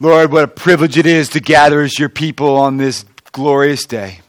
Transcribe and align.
Lord, 0.00 0.32
what 0.32 0.44
a 0.44 0.48
privilege 0.48 0.98
it 0.98 1.06
is 1.06 1.28
to 1.30 1.40
gather 1.40 1.80
as 1.80 2.00
your 2.00 2.08
people 2.08 2.56
on 2.56 2.78
this 2.78 3.04
glorious 3.30 3.84
day. 3.84 4.20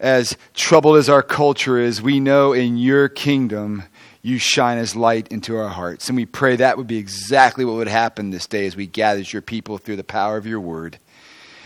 As 0.00 0.36
troubled 0.52 0.96
as 0.96 1.08
our 1.08 1.22
culture 1.22 1.78
is, 1.78 2.02
we 2.02 2.18
know 2.18 2.52
in 2.52 2.76
your 2.76 3.08
kingdom 3.08 3.84
you 4.20 4.38
shine 4.38 4.78
as 4.78 4.96
light 4.96 5.28
into 5.28 5.56
our 5.56 5.68
hearts. 5.68 6.08
And 6.08 6.16
we 6.16 6.26
pray 6.26 6.56
that 6.56 6.76
would 6.76 6.88
be 6.88 6.98
exactly 6.98 7.64
what 7.64 7.76
would 7.76 7.88
happen 7.88 8.30
this 8.30 8.48
day 8.48 8.66
as 8.66 8.74
we 8.74 8.86
gather 8.86 9.20
as 9.20 9.32
your 9.32 9.42
people 9.42 9.78
through 9.78 9.96
the 9.96 10.04
power 10.04 10.36
of 10.36 10.46
your 10.46 10.60
word. 10.60 10.98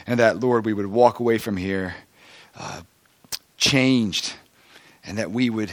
And 0.06 0.20
that, 0.20 0.40
Lord, 0.40 0.66
we 0.66 0.74
would 0.74 0.86
walk 0.86 1.18
away 1.18 1.38
from 1.38 1.56
here 1.56 1.94
uh, 2.56 2.82
changed, 3.56 4.34
and 5.04 5.16
that 5.16 5.30
we 5.30 5.48
would 5.48 5.72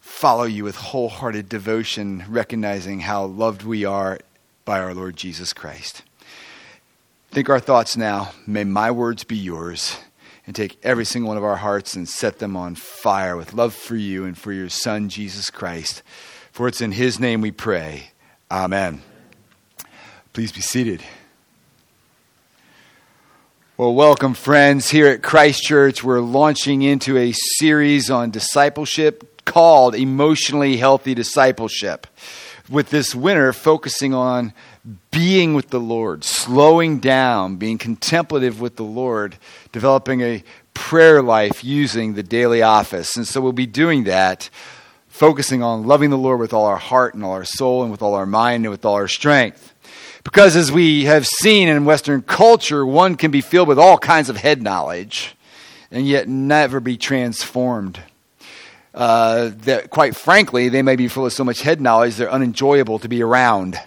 follow 0.00 0.44
you 0.44 0.64
with 0.64 0.76
wholehearted 0.76 1.48
devotion, 1.48 2.24
recognizing 2.28 3.00
how 3.00 3.24
loved 3.24 3.62
we 3.62 3.86
are 3.86 4.18
by 4.66 4.78
our 4.80 4.92
Lord 4.92 5.16
Jesus 5.16 5.54
Christ. 5.54 6.02
Think 7.30 7.50
our 7.50 7.60
thoughts 7.60 7.96
now. 7.96 8.32
May 8.46 8.64
my 8.64 8.90
words 8.90 9.24
be 9.24 9.36
yours. 9.36 9.98
And 10.46 10.56
take 10.56 10.78
every 10.82 11.04
single 11.04 11.28
one 11.28 11.36
of 11.36 11.44
our 11.44 11.56
hearts 11.56 11.94
and 11.94 12.08
set 12.08 12.38
them 12.38 12.56
on 12.56 12.74
fire 12.74 13.36
with 13.36 13.52
love 13.52 13.74
for 13.74 13.96
you 13.96 14.24
and 14.24 14.36
for 14.36 14.50
your 14.50 14.70
Son, 14.70 15.10
Jesus 15.10 15.50
Christ. 15.50 16.02
For 16.52 16.68
it's 16.68 16.80
in 16.80 16.92
his 16.92 17.20
name 17.20 17.42
we 17.42 17.50
pray. 17.50 18.12
Amen. 18.50 19.02
Please 20.32 20.50
be 20.50 20.62
seated. 20.62 21.02
Well, 23.76 23.94
welcome, 23.94 24.32
friends. 24.32 24.88
Here 24.88 25.08
at 25.08 25.22
Christ 25.22 25.62
Church, 25.62 26.02
we're 26.02 26.20
launching 26.20 26.80
into 26.80 27.18
a 27.18 27.32
series 27.32 28.10
on 28.10 28.30
discipleship 28.30 29.44
called 29.44 29.94
Emotionally 29.94 30.78
Healthy 30.78 31.14
Discipleship. 31.14 32.06
With 32.70 32.90
this 32.90 33.14
winter 33.14 33.52
focusing 33.52 34.12
on 34.12 34.52
being 35.10 35.54
with 35.54 35.70
the 35.70 35.80
Lord, 35.80 36.22
slowing 36.22 36.98
down, 36.98 37.56
being 37.56 37.78
contemplative 37.78 38.60
with 38.60 38.76
the 38.76 38.84
Lord, 38.84 39.36
developing 39.72 40.20
a 40.20 40.44
prayer 40.74 41.22
life 41.22 41.64
using 41.64 42.14
the 42.14 42.22
daily 42.22 42.62
office. 42.62 43.16
And 43.16 43.26
so 43.26 43.40
we'll 43.40 43.52
be 43.52 43.66
doing 43.66 44.04
that, 44.04 44.48
focusing 45.08 45.62
on 45.62 45.86
loving 45.86 46.10
the 46.10 46.18
Lord 46.18 46.40
with 46.40 46.52
all 46.52 46.66
our 46.66 46.76
heart 46.76 47.14
and 47.14 47.24
all 47.24 47.32
our 47.32 47.44
soul 47.44 47.82
and 47.82 47.90
with 47.90 48.02
all 48.02 48.14
our 48.14 48.26
mind 48.26 48.64
and 48.64 48.70
with 48.70 48.84
all 48.84 48.94
our 48.94 49.08
strength. 49.08 49.74
Because 50.22 50.56
as 50.56 50.70
we 50.70 51.04
have 51.04 51.26
seen 51.26 51.68
in 51.68 51.84
Western 51.84 52.22
culture, 52.22 52.84
one 52.84 53.16
can 53.16 53.30
be 53.30 53.40
filled 53.40 53.68
with 53.68 53.78
all 53.78 53.98
kinds 53.98 54.28
of 54.28 54.36
head 54.36 54.62
knowledge 54.62 55.34
and 55.90 56.06
yet 56.06 56.28
never 56.28 56.80
be 56.80 56.96
transformed. 56.96 58.00
Uh, 58.98 59.52
that, 59.58 59.90
quite 59.90 60.16
frankly, 60.16 60.68
they 60.68 60.82
may 60.82 60.96
be 60.96 61.06
full 61.06 61.24
of 61.24 61.32
so 61.32 61.44
much 61.44 61.62
head 61.62 61.80
knowledge 61.80 62.16
they're 62.16 62.32
unenjoyable 62.32 62.98
to 62.98 63.08
be 63.08 63.22
around. 63.22 63.78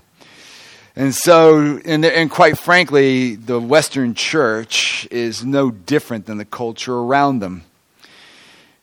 And 0.95 1.13
so, 1.13 1.81
and, 1.83 2.05
and, 2.05 2.31
quite 2.31 2.57
frankly, 2.57 3.35
the 3.35 3.59
Western 3.59 4.13
church 4.13 5.05
is 5.11 5.43
no 5.43 5.69
different 5.69 6.27
than 6.27 6.37
the 6.37 6.45
culture 6.45 6.95
around 6.95 7.39
them. 7.39 7.65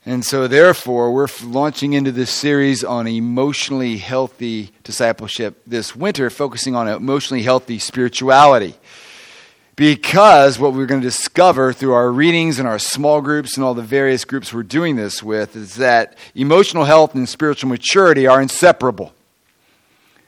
And 0.05 0.23
so, 0.23 0.47
therefore, 0.49 1.15
we're 1.15 1.29
launching 1.45 1.95
into 1.95 2.13
this 2.13 2.31
series 2.31 2.85
on 2.85 3.07
emotionally 3.07 3.97
healthy 3.97 4.73
discipleship 4.85 5.63
this 5.67 5.97
winter, 5.97 6.29
focusing 6.29 6.77
on 6.77 6.89
emotionally 6.89 7.43
healthy 7.43 7.79
spirituality. 7.79 8.75
Because 9.79 10.59
what 10.59 10.73
we're 10.73 10.87
going 10.87 11.03
to 11.03 11.07
discover 11.07 11.73
through 11.73 11.93
our 11.93 12.11
readings 12.11 12.59
and 12.59 12.67
our 12.67 12.81
small 12.81 13.21
groups 13.21 13.57
and 13.57 13.63
all 13.63 13.75
the 13.75 13.83
various 13.83 14.25
groups 14.25 14.53
we're 14.53 14.65
doing 14.65 14.97
this 14.97 15.23
with 15.23 15.55
is 15.55 15.77
that 15.77 16.19
emotional 16.35 16.83
health 16.83 17.15
and 17.15 17.29
spiritual 17.29 17.71
maturity 17.71 18.27
are 18.27 18.43
inseparable. 18.43 19.13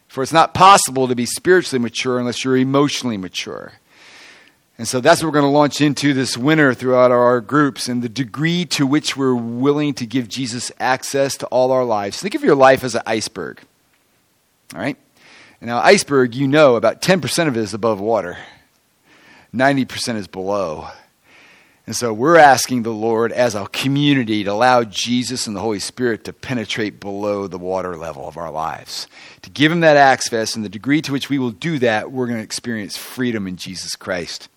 For 0.07 0.23
it's 0.23 0.33
not 0.33 0.55
possible 0.55 1.09
to 1.09 1.17
be 1.17 1.27
spiritually 1.27 1.83
mature 1.83 2.21
unless 2.21 2.45
you're 2.45 2.59
emotionally 2.59 3.17
mature. 3.17 3.73
And 4.79 4.87
so 4.87 5.01
that's 5.01 5.21
what 5.21 5.27
we're 5.27 5.41
going 5.41 5.51
to 5.53 5.59
launch 5.59 5.81
into 5.81 6.15
this 6.15 6.39
winter 6.39 6.73
throughout 6.73 7.11
our 7.11 7.41
groups 7.41 7.89
and 7.89 8.03
the 8.03 8.09
degree 8.09 8.65
to 8.67 8.87
which 8.87 9.17
we're 9.17 9.35
willing 9.35 9.95
to 9.95 10.07
give 10.07 10.29
Jesus 10.29 10.71
access 10.79 11.37
to 11.39 11.47
all 11.47 11.73
our 11.73 11.85
lives. 11.85 12.23
Think 12.23 12.37
of 12.37 12.45
your 12.45 12.55
life 12.55 12.85
as 12.85 12.95
an 12.95 13.03
iceberg. 13.05 13.61
All 14.77 14.81
right? 14.81 14.97
Now, 15.61 15.81
iceberg, 15.81 16.37
you 16.37 16.47
know, 16.47 16.77
about 16.77 17.03
10% 17.03 17.49
of 17.49 17.57
it 17.57 17.61
is 17.61 17.75
above 17.75 17.99
water, 17.99 18.39
90% 19.55 20.17
is 20.17 20.29
below. 20.29 20.89
And 21.87 21.97
so 21.97 22.13
we're 22.13 22.37
asking 22.37 22.85
the 22.85 22.93
Lord 22.93 23.33
as 23.33 23.57
a 23.57 23.67
community 23.67 24.45
to 24.45 24.53
allow 24.53 24.85
Jesus 24.85 25.49
and 25.49 25.57
the 25.57 25.61
Holy 25.61 25.81
Spirit 25.81 26.25
to 26.25 26.33
penetrate 26.33 27.01
below 27.01 27.49
the 27.49 27.59
water 27.59 27.97
level 27.97 28.29
of 28.29 28.37
our 28.37 28.51
lives. 28.51 29.09
To 29.43 29.51
give 29.51 29.73
Him 29.73 29.81
that 29.81 29.97
access, 29.97 30.55
and 30.55 30.65
the 30.65 30.69
degree 30.69 31.03
to 31.03 31.11
which 31.11 31.29
we 31.29 31.39
will 31.39 31.51
do 31.51 31.81
that, 31.81 32.13
we're 32.13 32.27
going 32.27 32.39
to 32.39 32.45
experience 32.45 32.97
freedom 32.97 33.49
in 33.49 33.57
Jesus 33.57 33.97
Christ. 33.97 34.49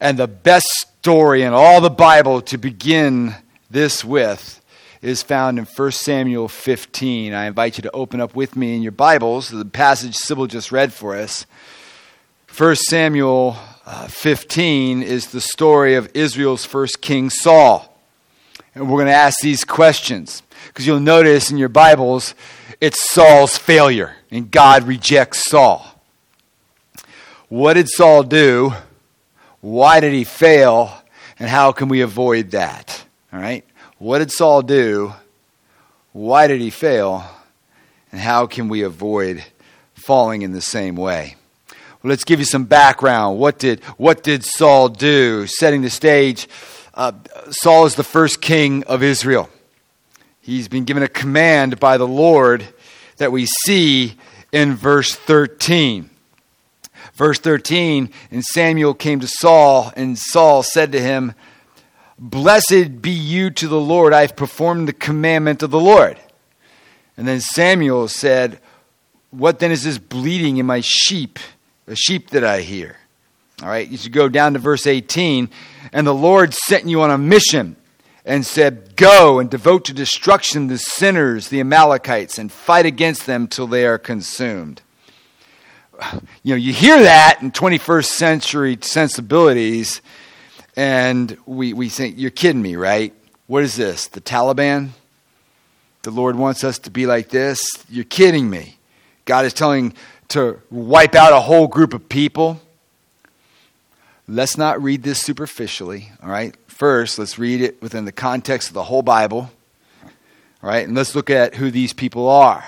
And 0.00 0.18
the 0.18 0.26
best 0.26 0.66
story 0.66 1.42
in 1.42 1.52
all 1.52 1.80
the 1.80 1.90
Bible 1.90 2.40
to 2.42 2.58
begin 2.58 3.36
this 3.70 4.04
with 4.04 4.60
is 5.00 5.22
found 5.22 5.58
in 5.58 5.66
1 5.66 5.92
Samuel 5.92 6.48
15. 6.48 7.32
I 7.32 7.46
invite 7.46 7.78
you 7.78 7.82
to 7.82 7.90
open 7.92 8.20
up 8.20 8.34
with 8.34 8.56
me 8.56 8.74
in 8.74 8.82
your 8.82 8.90
Bibles 8.90 9.50
the 9.50 9.64
passage 9.64 10.16
Sybil 10.16 10.48
just 10.48 10.72
read 10.72 10.92
for 10.92 11.14
us. 11.14 11.46
1 12.56 12.74
Samuel 12.74 13.56
uh, 13.88 14.06
15 14.06 15.02
is 15.02 15.28
the 15.28 15.40
story 15.40 15.94
of 15.94 16.10
Israel's 16.12 16.66
first 16.66 17.00
king, 17.00 17.30
Saul. 17.30 17.98
And 18.74 18.84
we're 18.84 18.98
going 18.98 19.06
to 19.06 19.14
ask 19.14 19.40
these 19.40 19.64
questions 19.64 20.42
because 20.66 20.86
you'll 20.86 21.00
notice 21.00 21.50
in 21.50 21.56
your 21.56 21.70
Bibles 21.70 22.34
it's 22.82 23.10
Saul's 23.10 23.56
failure, 23.56 24.14
and 24.30 24.50
God 24.50 24.84
rejects 24.84 25.48
Saul. 25.48 25.86
What 27.48 27.74
did 27.74 27.88
Saul 27.88 28.24
do? 28.24 28.74
Why 29.62 30.00
did 30.00 30.12
he 30.12 30.24
fail? 30.24 30.92
And 31.38 31.48
how 31.48 31.72
can 31.72 31.88
we 31.88 32.02
avoid 32.02 32.50
that? 32.50 33.02
All 33.32 33.40
right? 33.40 33.64
What 33.96 34.18
did 34.18 34.30
Saul 34.30 34.60
do? 34.60 35.14
Why 36.12 36.46
did 36.46 36.60
he 36.60 36.68
fail? 36.68 37.24
And 38.12 38.20
how 38.20 38.46
can 38.46 38.68
we 38.68 38.82
avoid 38.82 39.44
falling 39.94 40.42
in 40.42 40.52
the 40.52 40.60
same 40.60 40.94
way? 40.94 41.36
Let's 42.04 42.24
give 42.24 42.38
you 42.38 42.44
some 42.44 42.64
background. 42.64 43.38
What 43.38 43.58
did, 43.58 43.82
what 43.96 44.22
did 44.22 44.44
Saul 44.44 44.88
do? 44.88 45.46
Setting 45.46 45.82
the 45.82 45.90
stage, 45.90 46.48
uh, 46.94 47.12
Saul 47.50 47.86
is 47.86 47.96
the 47.96 48.04
first 48.04 48.40
king 48.40 48.84
of 48.84 49.02
Israel. 49.02 49.50
He's 50.40 50.68
been 50.68 50.84
given 50.84 51.02
a 51.02 51.08
command 51.08 51.80
by 51.80 51.98
the 51.98 52.06
Lord 52.06 52.66
that 53.16 53.32
we 53.32 53.46
see 53.46 54.14
in 54.52 54.74
verse 54.74 55.14
13. 55.14 56.08
Verse 57.14 57.40
13, 57.40 58.10
and 58.30 58.44
Samuel 58.44 58.94
came 58.94 59.18
to 59.18 59.26
Saul, 59.26 59.92
and 59.96 60.16
Saul 60.16 60.62
said 60.62 60.92
to 60.92 61.00
him, 61.00 61.34
Blessed 62.16 63.02
be 63.02 63.10
you 63.10 63.50
to 63.50 63.66
the 63.66 63.80
Lord, 63.80 64.12
I 64.12 64.20
have 64.20 64.36
performed 64.36 64.86
the 64.86 64.92
commandment 64.92 65.64
of 65.64 65.72
the 65.72 65.80
Lord. 65.80 66.16
And 67.16 67.26
then 67.26 67.40
Samuel 67.40 68.06
said, 68.06 68.60
What 69.30 69.58
then 69.58 69.72
is 69.72 69.82
this 69.82 69.98
bleating 69.98 70.58
in 70.58 70.66
my 70.66 70.80
sheep? 70.80 71.40
The 71.88 71.96
sheep 71.96 72.30
that 72.30 72.44
I 72.44 72.60
hear. 72.60 72.96
All 73.62 73.68
right, 73.68 73.88
you 73.88 73.96
should 73.96 74.12
go 74.12 74.28
down 74.28 74.52
to 74.52 74.58
verse 74.58 74.86
18. 74.86 75.48
And 75.92 76.06
the 76.06 76.14
Lord 76.14 76.52
sent 76.52 76.86
you 76.86 77.00
on 77.00 77.10
a 77.10 77.18
mission 77.18 77.76
and 78.26 78.44
said, 78.44 78.94
Go 78.94 79.38
and 79.38 79.50
devote 79.50 79.86
to 79.86 79.94
destruction 79.94 80.66
the 80.66 80.76
sinners, 80.76 81.48
the 81.48 81.60
Amalekites, 81.60 82.38
and 82.38 82.52
fight 82.52 82.84
against 82.84 83.24
them 83.26 83.48
till 83.48 83.66
they 83.66 83.86
are 83.86 83.98
consumed. 83.98 84.82
You 86.44 86.54
know, 86.54 86.56
you 86.56 86.72
hear 86.72 87.02
that 87.02 87.42
in 87.42 87.50
21st 87.50 88.04
century 88.04 88.78
sensibilities, 88.80 90.00
and 90.76 91.36
we, 91.44 91.72
we 91.72 91.88
think, 91.88 92.16
You're 92.18 92.30
kidding 92.30 92.62
me, 92.62 92.76
right? 92.76 93.12
What 93.46 93.64
is 93.64 93.76
this? 93.76 94.06
The 94.06 94.20
Taliban? 94.20 94.90
The 96.02 96.10
Lord 96.10 96.36
wants 96.36 96.64
us 96.64 96.78
to 96.80 96.90
be 96.90 97.06
like 97.06 97.30
this? 97.30 97.60
You're 97.88 98.04
kidding 98.04 98.48
me. 98.48 98.76
God 99.24 99.44
is 99.44 99.52
telling 99.52 99.94
to 100.28 100.60
wipe 100.70 101.14
out 101.14 101.32
a 101.32 101.40
whole 101.40 101.66
group 101.66 101.94
of 101.94 102.08
people. 102.08 102.60
Let's 104.26 104.58
not 104.58 104.82
read 104.82 105.02
this 105.02 105.20
superficially, 105.20 106.12
all 106.22 106.28
right? 106.28 106.54
First, 106.66 107.18
let's 107.18 107.38
read 107.38 107.62
it 107.62 107.80
within 107.80 108.04
the 108.04 108.12
context 108.12 108.68
of 108.68 108.74
the 108.74 108.84
whole 108.84 109.02
Bible, 109.02 109.50
all 110.02 110.10
right? 110.70 110.86
And 110.86 110.94
let's 110.94 111.14
look 111.14 111.30
at 111.30 111.54
who 111.54 111.70
these 111.70 111.92
people 111.92 112.28
are. 112.28 112.64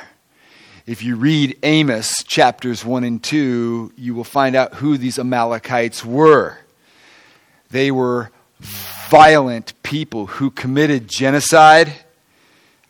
If 0.87 1.03
you 1.03 1.17
read 1.17 1.59
Amos 1.63 2.25
chapters 2.25 2.85
1 2.85 3.05
and 3.05 3.23
2, 3.23 3.93
you 3.97 4.15
will 4.15 4.25
find 4.25 4.57
out 4.57 4.75
who 4.75 4.97
these 4.97 5.19
Amalekites 5.19 6.05
were. 6.05 6.59
They 7.71 7.91
were 7.91 8.31
violent 8.59 9.75
people 9.83 10.27
who 10.27 10.51
committed 10.51 11.09
genocide, 11.09 11.93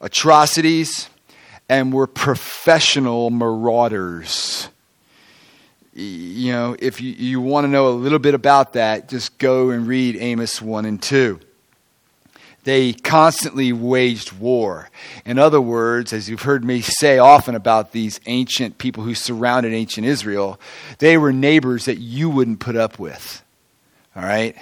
atrocities, 0.00 1.10
and 1.70 1.92
we're 1.92 2.08
professional 2.08 3.30
marauders. 3.30 4.68
You 5.94 6.50
know, 6.50 6.76
if 6.76 7.00
you, 7.00 7.12
you 7.12 7.40
want 7.40 7.64
to 7.64 7.68
know 7.68 7.88
a 7.88 7.90
little 7.90 8.18
bit 8.18 8.34
about 8.34 8.72
that, 8.72 9.08
just 9.08 9.38
go 9.38 9.70
and 9.70 9.86
read 9.86 10.16
Amos 10.16 10.60
1 10.60 10.84
and 10.84 11.00
2. 11.00 11.38
They 12.64 12.92
constantly 12.92 13.72
waged 13.72 14.32
war. 14.32 14.90
In 15.24 15.38
other 15.38 15.60
words, 15.60 16.12
as 16.12 16.28
you've 16.28 16.42
heard 16.42 16.64
me 16.64 16.80
say 16.80 17.18
often 17.18 17.54
about 17.54 17.92
these 17.92 18.18
ancient 18.26 18.78
people 18.78 19.04
who 19.04 19.14
surrounded 19.14 19.72
ancient 19.72 20.08
Israel, 20.08 20.58
they 20.98 21.16
were 21.16 21.32
neighbors 21.32 21.84
that 21.84 21.98
you 21.98 22.28
wouldn't 22.30 22.58
put 22.58 22.74
up 22.74 22.98
with. 22.98 23.44
All 24.16 24.24
right? 24.24 24.56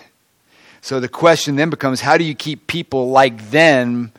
So 0.83 1.01
the 1.01 1.09
question 1.09 1.57
then 1.57 1.71
becomes 1.71 2.03
how 2.03 2.19
do 2.19 2.25
you 2.25 2.35
keep 2.35 2.67
people 2.67 3.11
like 3.11 3.51
them 3.51 4.13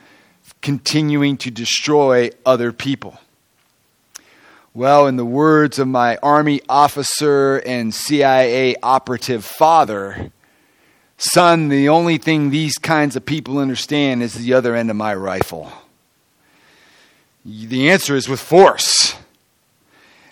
continuing 0.61 1.37
to 1.37 1.51
destroy 1.51 2.29
other 2.45 2.71
people? 2.71 3.19
Well, 4.73 5.07
in 5.07 5.15
the 5.15 5.25
words 5.25 5.79
of 5.79 5.87
my 5.87 6.17
Army 6.17 6.61
officer 6.69 7.57
and 7.57 7.93
CIA 7.93 8.75
operative 8.83 9.43
father, 9.43 10.31
Son, 11.17 11.67
the 11.67 11.89
only 11.89 12.17
thing 12.17 12.49
these 12.49 12.77
kinds 12.77 13.17
of 13.17 13.25
people 13.25 13.57
understand 13.57 14.23
is 14.23 14.35
the 14.35 14.53
other 14.53 14.73
end 14.73 14.89
of 14.89 14.95
my 14.95 15.13
rifle. 15.13 15.69
The 17.43 17.89
answer 17.89 18.15
is 18.15 18.29
with 18.29 18.39
force. 18.39 19.15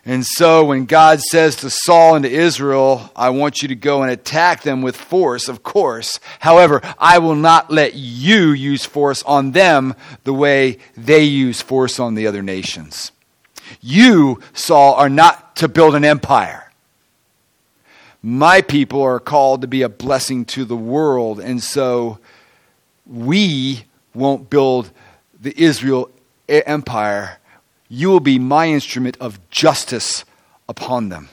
And 0.07 0.25
so 0.25 0.63
when 0.63 0.85
God 0.85 1.19
says 1.19 1.57
to 1.57 1.69
Saul 1.69 2.15
and 2.15 2.23
to 2.23 2.31
Israel, 2.31 3.11
I 3.13 3.29
want 3.31 3.61
you 3.61 3.67
to 3.67 3.75
go 3.75 4.03
and 4.03 4.11
attack 4.11 4.63
them 4.63 4.81
with 4.81 4.95
force, 4.95 5.49
of 5.49 5.63
course. 5.63 6.21
However, 6.39 6.79
I 6.97 7.17
will 7.19 7.35
not 7.35 7.69
let 7.69 7.93
you 7.93 8.51
use 8.51 8.85
force 8.85 9.21
on 9.23 9.51
them 9.51 9.95
the 10.23 10.33
way 10.33 10.77
they 10.95 11.23
use 11.23 11.61
force 11.61 11.99
on 11.99 12.15
the 12.15 12.25
other 12.25 12.41
nations. 12.41 13.11
You, 13.81 14.39
Saul, 14.53 14.93
are 14.93 15.09
not 15.09 15.57
to 15.57 15.67
build 15.67 15.93
an 15.93 16.05
empire. 16.05 16.71
My 18.23 18.61
people 18.61 19.01
are 19.01 19.19
called 19.19 19.59
to 19.59 19.67
be 19.67 19.81
a 19.81 19.89
blessing 19.89 20.45
to 20.45 20.63
the 20.63 20.77
world, 20.77 21.41
and 21.41 21.61
so 21.61 22.19
we 23.05 23.83
won't 24.13 24.49
build 24.49 24.89
the 25.37 25.53
Israel 25.61 26.09
empire. 26.47 27.39
You 27.89 28.09
will 28.09 28.19
be 28.19 28.39
my 28.39 28.67
instrument 28.67 29.17
of 29.19 29.39
justice 29.49 30.25
upon 30.67 31.09
them. 31.09 31.29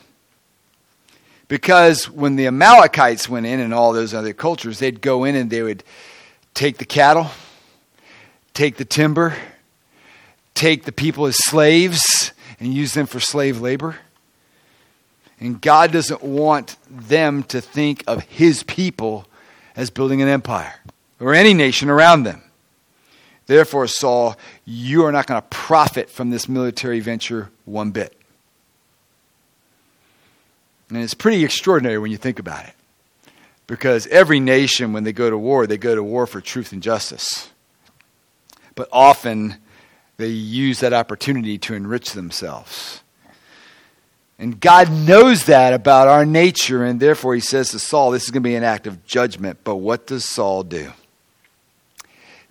Because 1.49 2.09
when 2.09 2.37
the 2.37 2.47
Amalekites 2.47 3.29
went 3.29 3.47
in 3.47 3.61
and 3.61 3.75
all 3.75 3.93
those 3.93 4.15
other 4.15 4.33
cultures, 4.33 4.79
they'd 4.79 5.01
go 5.01 5.25
in 5.25 5.35
and 5.35 5.51
they 5.51 5.63
would 5.63 5.85
take 6.55 6.79
the 6.79 6.85
cattle, 6.85 7.31
take 8.55 8.77
the 8.77 8.85
timber, 8.85 9.37
take 10.55 10.85
the 10.85 10.93
people 10.93 11.27
as 11.27 11.37
slaves, 11.45 12.33
and 12.61 12.73
use 12.73 12.95
them 12.95 13.07
for 13.07 13.21
slave 13.21 13.61
labor. 13.61 13.97
And 15.41 15.61
God 15.61 15.93
doesn't 15.93 16.23
want 16.23 16.77
them 16.89 17.43
to 17.45 17.61
think 17.61 18.05
of 18.07 18.23
his 18.23 18.63
people 18.63 19.27
as 19.77 19.91
building 19.91 20.23
an 20.23 20.29
empire 20.29 20.75
or 21.21 21.35
any 21.35 21.53
nation 21.53 21.91
around 21.91 22.23
them. 22.23 22.43
Therefore, 23.47 23.87
Saul, 23.87 24.37
you 24.65 25.05
are 25.05 25.13
not 25.13 25.27
going 25.27 25.41
to 25.41 25.49
profit 25.49 26.09
from 26.09 26.31
this 26.31 26.49
military 26.49 27.01
venture 27.01 27.51
one 27.65 27.91
bit. 27.91 28.17
And 30.89 30.99
it's 30.99 31.15
pretty 31.15 31.45
extraordinary 31.45 31.99
when 31.99 32.11
you 32.11 32.17
think 32.17 32.39
about 32.39 32.65
it. 32.67 32.75
Because 33.67 34.07
every 34.09 34.41
nation, 34.41 34.93
when 34.93 35.05
they 35.05 35.13
go 35.13 35.31
to 35.31 35.39
war, 35.39 35.67
they 35.67 35.79
go 35.79 35.95
to 35.95 36.03
war 36.03 36.27
for 36.27 36.41
truth 36.41 36.73
and 36.73 36.83
justice. 36.83 37.51
But 38.75 38.89
often, 38.93 39.57
they 40.17 40.29
use 40.29 40.81
that 40.81 40.93
opportunity 40.93 41.59
to 41.59 41.75
enrich 41.75 42.13
themselves. 42.13 43.03
And 44.39 44.61
God 44.61 44.91
knows 44.91 45.45
that 45.45 45.73
about 45.73 46.09
our 46.09 46.27
nature, 46.27 46.85
and 46.85 46.99
therefore 46.99 47.35
he 47.35 47.41
says 47.41 47.71
to 47.71 47.79
Saul, 47.79 48.11
This 48.11 48.25
is 48.25 48.31
going 48.31 48.43
to 48.43 48.49
be 48.49 48.57
an 48.57 48.65
act 48.65 48.87
of 48.87 49.07
judgment. 49.07 49.61
But 49.65 49.77
what 49.77 50.07
does 50.07 50.25
Saul 50.25 50.63
do? 50.65 50.93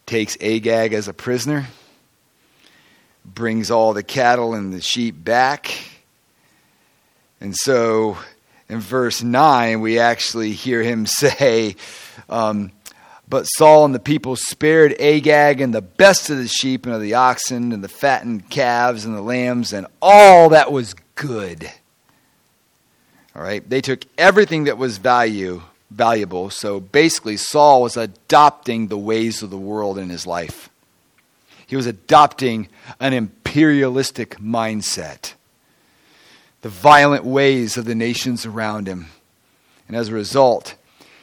Takes 0.06 0.38
Agag 0.42 0.94
as 0.94 1.08
a 1.08 1.14
prisoner, 1.14 1.68
brings 3.26 3.72
all 3.72 3.94
the 3.94 4.04
cattle 4.04 4.54
and 4.54 4.74
the 4.74 4.82
sheep 4.82 5.24
back. 5.24 5.74
And 7.40 7.56
so 7.56 8.18
in 8.70 8.80
verse 8.80 9.24
9, 9.24 9.82
we 9.82 10.00
actually 10.00 10.52
hear 10.52 10.82
him 10.84 11.06
say, 11.08 11.76
um, 12.30 12.72
but 13.28 13.46
Saul 13.46 13.86
and 13.86 13.96
the 13.96 14.00
people 14.00 14.36
spared 14.36 14.94
Agag 15.00 15.62
and 15.62 15.74
the 15.74 15.82
best 15.82 16.30
of 16.30 16.38
the 16.38 16.48
sheep 16.48 16.86
and 16.86 16.94
of 16.94 17.02
the 17.02 17.16
oxen 17.16 17.72
and 17.72 17.84
the 17.84 17.90
fattened 17.90 18.50
calves 18.50 19.06
and 19.06 19.16
the 19.16 19.22
lambs 19.22 19.74
and 19.74 19.88
all 20.02 20.50
that 20.50 20.72
was 20.72 20.96
good. 21.16 21.72
All 23.36 23.42
right, 23.42 23.68
they 23.68 23.82
took 23.82 24.06
everything 24.18 24.66
that 24.66 24.78
was 24.78 25.00
value 25.00 25.64
valuable. 25.94 26.50
So 26.50 26.80
basically, 26.80 27.38
Saul 27.38 27.82
was 27.82 27.96
adopting 27.96 28.88
the 28.88 28.98
ways 28.98 29.42
of 29.42 29.50
the 29.50 29.58
world 29.58 29.98
in 29.98 30.10
his 30.10 30.28
life. 30.28 30.70
He 31.66 31.76
was 31.76 31.86
adopting 31.86 32.68
an 33.00 33.14
imperialistic 33.14 34.38
mindset, 34.38 35.34
the 36.62 36.70
violent 36.70 37.24
ways 37.24 37.78
of 37.78 37.86
the 37.86 37.96
nations 37.96 38.46
around 38.46 38.88
him. 38.88 39.08
And 39.88 39.96
as 39.96 40.10
a 40.10 40.14
result, 40.14 40.76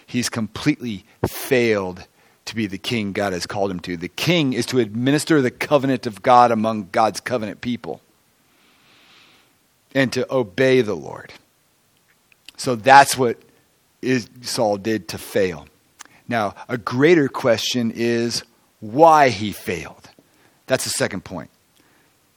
he's 0.07 0.29
completely 0.29 1.05
failed 1.27 2.07
to 2.47 2.55
be 2.57 2.67
the 2.67 2.79
king 2.79 3.13
God 3.13 3.33
has 3.33 3.47
called 3.47 3.71
him 3.71 3.81
to. 3.81 3.97
The 3.97 4.09
king 4.09 4.53
is 4.53 4.67
to 4.67 4.79
administer 4.79 5.41
the 5.41 5.51
covenant 5.51 6.07
of 6.07 6.23
God 6.23 6.51
among 6.51 6.89
God's 6.91 7.21
covenant 7.21 7.61
people 7.61 8.01
and 9.95 10.13
to 10.13 10.33
obey 10.33 10.81
the 10.81 10.97
Lord. 10.97 11.33
So 12.57 12.75
that's 12.75 13.17
what 13.17 13.39
Saul 14.43 14.77
did 14.77 15.09
to 15.09 15.19
fail. 15.19 15.67
Now, 16.29 16.55
a 16.69 16.79
greater 16.79 17.29
question 17.29 17.91
is 17.95 18.45
why 18.81 19.29
he 19.31 19.53
failed. 19.53 20.09
That's 20.67 20.85
the 20.85 20.91
second 20.91 21.25
point. 21.25 21.51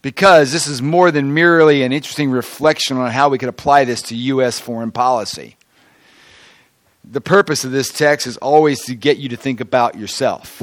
Because 0.01 0.51
this 0.51 0.67
is 0.67 0.81
more 0.81 1.11
than 1.11 1.33
merely 1.33 1.83
an 1.83 1.93
interesting 1.93 2.29
reflection 2.29 2.97
on 2.97 3.11
how 3.11 3.29
we 3.29 3.37
could 3.37 3.49
apply 3.49 3.85
this 3.85 4.01
to 4.03 4.15
U.S. 4.15 4.59
foreign 4.59 4.91
policy 4.91 5.55
the 7.03 7.21
purpose 7.21 7.63
of 7.63 7.71
this 7.71 7.89
text 7.89 8.27
is 8.27 8.37
always 8.37 8.85
to 8.85 8.95
get 8.95 9.17
you 9.17 9.29
to 9.29 9.37
think 9.37 9.59
about 9.59 9.97
yourself. 9.97 10.61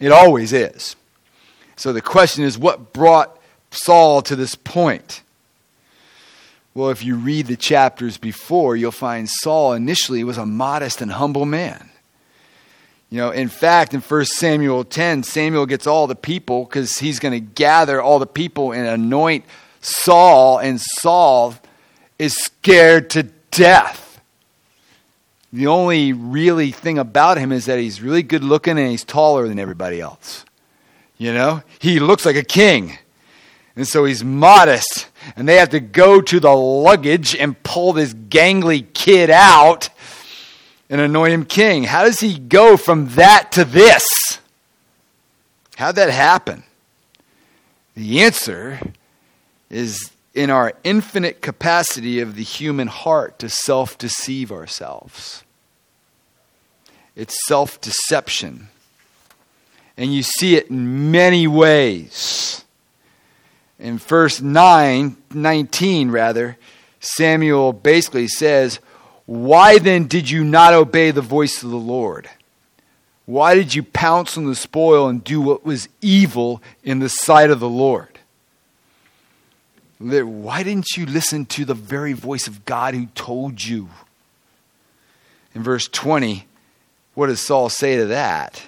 It 0.00 0.10
always 0.10 0.52
is. 0.52 0.96
So 1.76 1.92
the 1.92 2.02
question 2.02 2.44
is 2.44 2.58
what 2.58 2.92
brought 2.92 3.38
Saul 3.70 4.22
to 4.22 4.36
this 4.36 4.54
point? 4.54 5.22
Well, 6.74 6.90
if 6.90 7.04
you 7.04 7.14
read 7.14 7.46
the 7.46 7.56
chapters 7.56 8.18
before, 8.18 8.74
you'll 8.74 8.90
find 8.90 9.28
Saul 9.28 9.74
initially 9.74 10.24
was 10.24 10.38
a 10.38 10.46
modest 10.46 11.00
and 11.00 11.12
humble 11.12 11.46
man. 11.46 11.88
You 13.10 13.18
know, 13.18 13.30
in 13.30 13.48
fact, 13.48 13.94
in 13.94 14.00
1 14.00 14.24
Samuel 14.24 14.82
10, 14.82 15.22
Samuel 15.22 15.66
gets 15.66 15.86
all 15.86 16.08
the 16.08 16.16
people 16.16 16.64
because 16.64 16.98
he's 16.98 17.20
going 17.20 17.32
to 17.32 17.38
gather 17.38 18.02
all 18.02 18.18
the 18.18 18.26
people 18.26 18.72
and 18.72 18.88
anoint 18.88 19.44
Saul, 19.80 20.58
and 20.58 20.80
Saul 20.80 21.54
is 22.18 22.34
scared 22.34 23.10
to 23.10 23.24
death. 23.52 24.20
The 25.52 25.68
only 25.68 26.12
really 26.12 26.72
thing 26.72 26.98
about 26.98 27.38
him 27.38 27.52
is 27.52 27.66
that 27.66 27.78
he's 27.78 28.02
really 28.02 28.24
good 28.24 28.42
looking 28.42 28.76
and 28.76 28.90
he's 28.90 29.04
taller 29.04 29.46
than 29.46 29.60
everybody 29.60 30.00
else. 30.00 30.44
You 31.16 31.32
know, 31.32 31.62
he 31.78 32.00
looks 32.00 32.26
like 32.26 32.34
a 32.34 32.42
king. 32.42 32.98
And 33.76 33.86
so 33.86 34.04
he's 34.04 34.24
modest. 34.24 35.06
And 35.36 35.48
they 35.48 35.56
have 35.56 35.70
to 35.70 35.80
go 35.80 36.20
to 36.20 36.40
the 36.40 36.54
luggage 36.54 37.34
and 37.34 37.60
pull 37.62 37.92
this 37.92 38.14
gangly 38.14 38.92
kid 38.92 39.30
out 39.30 39.88
and 40.90 41.00
anoint 41.00 41.32
him 41.32 41.44
king. 41.44 41.84
How 41.84 42.04
does 42.04 42.20
he 42.20 42.38
go 42.38 42.76
from 42.76 43.08
that 43.10 43.52
to 43.52 43.64
this? 43.64 44.04
How'd 45.76 45.96
that 45.96 46.10
happen? 46.10 46.64
The 47.94 48.22
answer 48.22 48.80
is 49.70 50.10
in 50.34 50.50
our 50.50 50.74
infinite 50.82 51.40
capacity 51.40 52.20
of 52.20 52.36
the 52.36 52.42
human 52.42 52.88
heart 52.88 53.38
to 53.38 53.48
self 53.48 53.96
deceive 53.96 54.50
ourselves. 54.50 55.44
It's 57.16 57.46
self 57.46 57.80
deception. 57.80 58.68
And 59.96 60.12
you 60.12 60.24
see 60.24 60.56
it 60.56 60.70
in 60.70 61.12
many 61.12 61.46
ways. 61.46 62.63
In 63.84 63.98
verse 63.98 64.40
9, 64.40 65.14
19, 65.34 66.10
rather, 66.10 66.56
Samuel 67.00 67.74
basically 67.74 68.28
says, 68.28 68.80
Why 69.26 69.78
then 69.78 70.08
did 70.08 70.30
you 70.30 70.42
not 70.42 70.72
obey 70.72 71.10
the 71.10 71.20
voice 71.20 71.62
of 71.62 71.68
the 71.68 71.76
Lord? 71.76 72.30
Why 73.26 73.54
did 73.54 73.74
you 73.74 73.82
pounce 73.82 74.38
on 74.38 74.46
the 74.46 74.54
spoil 74.54 75.06
and 75.06 75.22
do 75.22 75.38
what 75.38 75.66
was 75.66 75.90
evil 76.00 76.62
in 76.82 77.00
the 77.00 77.10
sight 77.10 77.50
of 77.50 77.60
the 77.60 77.68
Lord? 77.68 78.18
Why 79.98 80.62
didn't 80.62 80.96
you 80.96 81.04
listen 81.04 81.44
to 81.44 81.66
the 81.66 81.74
very 81.74 82.14
voice 82.14 82.46
of 82.46 82.64
God 82.64 82.94
who 82.94 83.08
told 83.14 83.62
you? 83.62 83.90
In 85.54 85.62
verse 85.62 85.88
20, 85.88 86.46
what 87.12 87.26
does 87.26 87.40
Saul 87.40 87.68
say 87.68 87.96
to 87.96 88.06
that? 88.06 88.62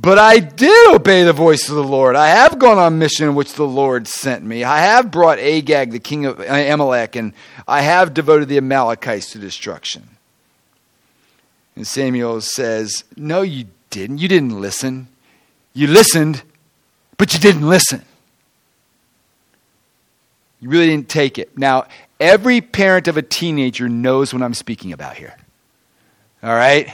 But 0.00 0.16
I 0.16 0.38
did 0.38 0.94
obey 0.94 1.24
the 1.24 1.32
voice 1.32 1.68
of 1.68 1.74
the 1.74 1.82
Lord. 1.82 2.14
I 2.14 2.28
have 2.28 2.60
gone 2.60 2.78
on 2.78 3.00
mission 3.00 3.34
which 3.34 3.54
the 3.54 3.66
Lord 3.66 4.06
sent 4.06 4.44
me. 4.44 4.62
I 4.62 4.78
have 4.78 5.10
brought 5.10 5.40
Agag, 5.40 5.90
the 5.90 5.98
king 5.98 6.24
of 6.24 6.38
uh, 6.38 6.44
Amalek, 6.44 7.16
and 7.16 7.32
I 7.66 7.80
have 7.80 8.14
devoted 8.14 8.48
the 8.48 8.58
Amalekites 8.58 9.32
to 9.32 9.40
destruction. 9.40 10.08
And 11.74 11.84
Samuel 11.84 12.40
says, 12.42 13.02
No, 13.16 13.42
you 13.42 13.66
didn't. 13.90 14.18
You 14.18 14.28
didn't 14.28 14.60
listen. 14.60 15.08
You 15.74 15.88
listened, 15.88 16.42
but 17.16 17.34
you 17.34 17.40
didn't 17.40 17.68
listen. 17.68 18.04
You 20.60 20.68
really 20.68 20.86
didn't 20.86 21.08
take 21.08 21.38
it. 21.38 21.58
Now, 21.58 21.86
every 22.20 22.60
parent 22.60 23.08
of 23.08 23.16
a 23.16 23.22
teenager 23.22 23.88
knows 23.88 24.32
what 24.32 24.44
I'm 24.44 24.54
speaking 24.54 24.92
about 24.92 25.16
here. 25.16 25.36
All 26.40 26.54
right? 26.54 26.88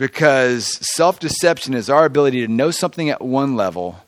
Because 0.00 0.78
self 0.94 1.20
deception 1.20 1.74
is 1.74 1.90
our 1.90 2.06
ability 2.06 2.40
to 2.40 2.50
know 2.50 2.70
something 2.70 3.10
at 3.10 3.20
one 3.20 3.54
level 3.54 4.00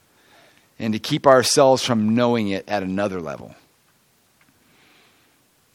and 0.78 0.94
to 0.94 0.98
keep 0.98 1.26
ourselves 1.26 1.84
from 1.84 2.14
knowing 2.14 2.48
it 2.48 2.66
at 2.66 2.82
another 2.82 3.20
level. 3.20 3.54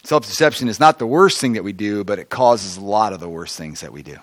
Self 0.04 0.26
deception 0.26 0.70
is 0.70 0.80
not 0.80 0.98
the 0.98 1.06
worst 1.06 1.40
thing 1.40 1.54
that 1.54 1.64
we 1.64 1.72
do, 1.72 2.04
but 2.04 2.18
it 2.18 2.30
causes 2.30 2.78
a 2.78 2.82
lot 2.82 3.14
of 3.14 3.20
the 3.20 3.30
worst 3.30 3.60
things 3.60 3.82
that 3.82 3.94
we 3.94 4.02
do. 4.02 4.18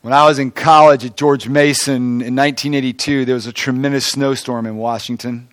When 0.00 0.14
I 0.14 0.24
was 0.24 0.38
in 0.38 0.52
college 0.52 1.04
at 1.04 1.14
George 1.14 1.46
Mason 1.46 2.22
in 2.22 2.34
1982, 2.34 3.26
there 3.26 3.34
was 3.34 3.46
a 3.46 3.52
tremendous 3.52 4.06
snowstorm 4.06 4.64
in 4.64 4.78
Washington. 4.78 5.48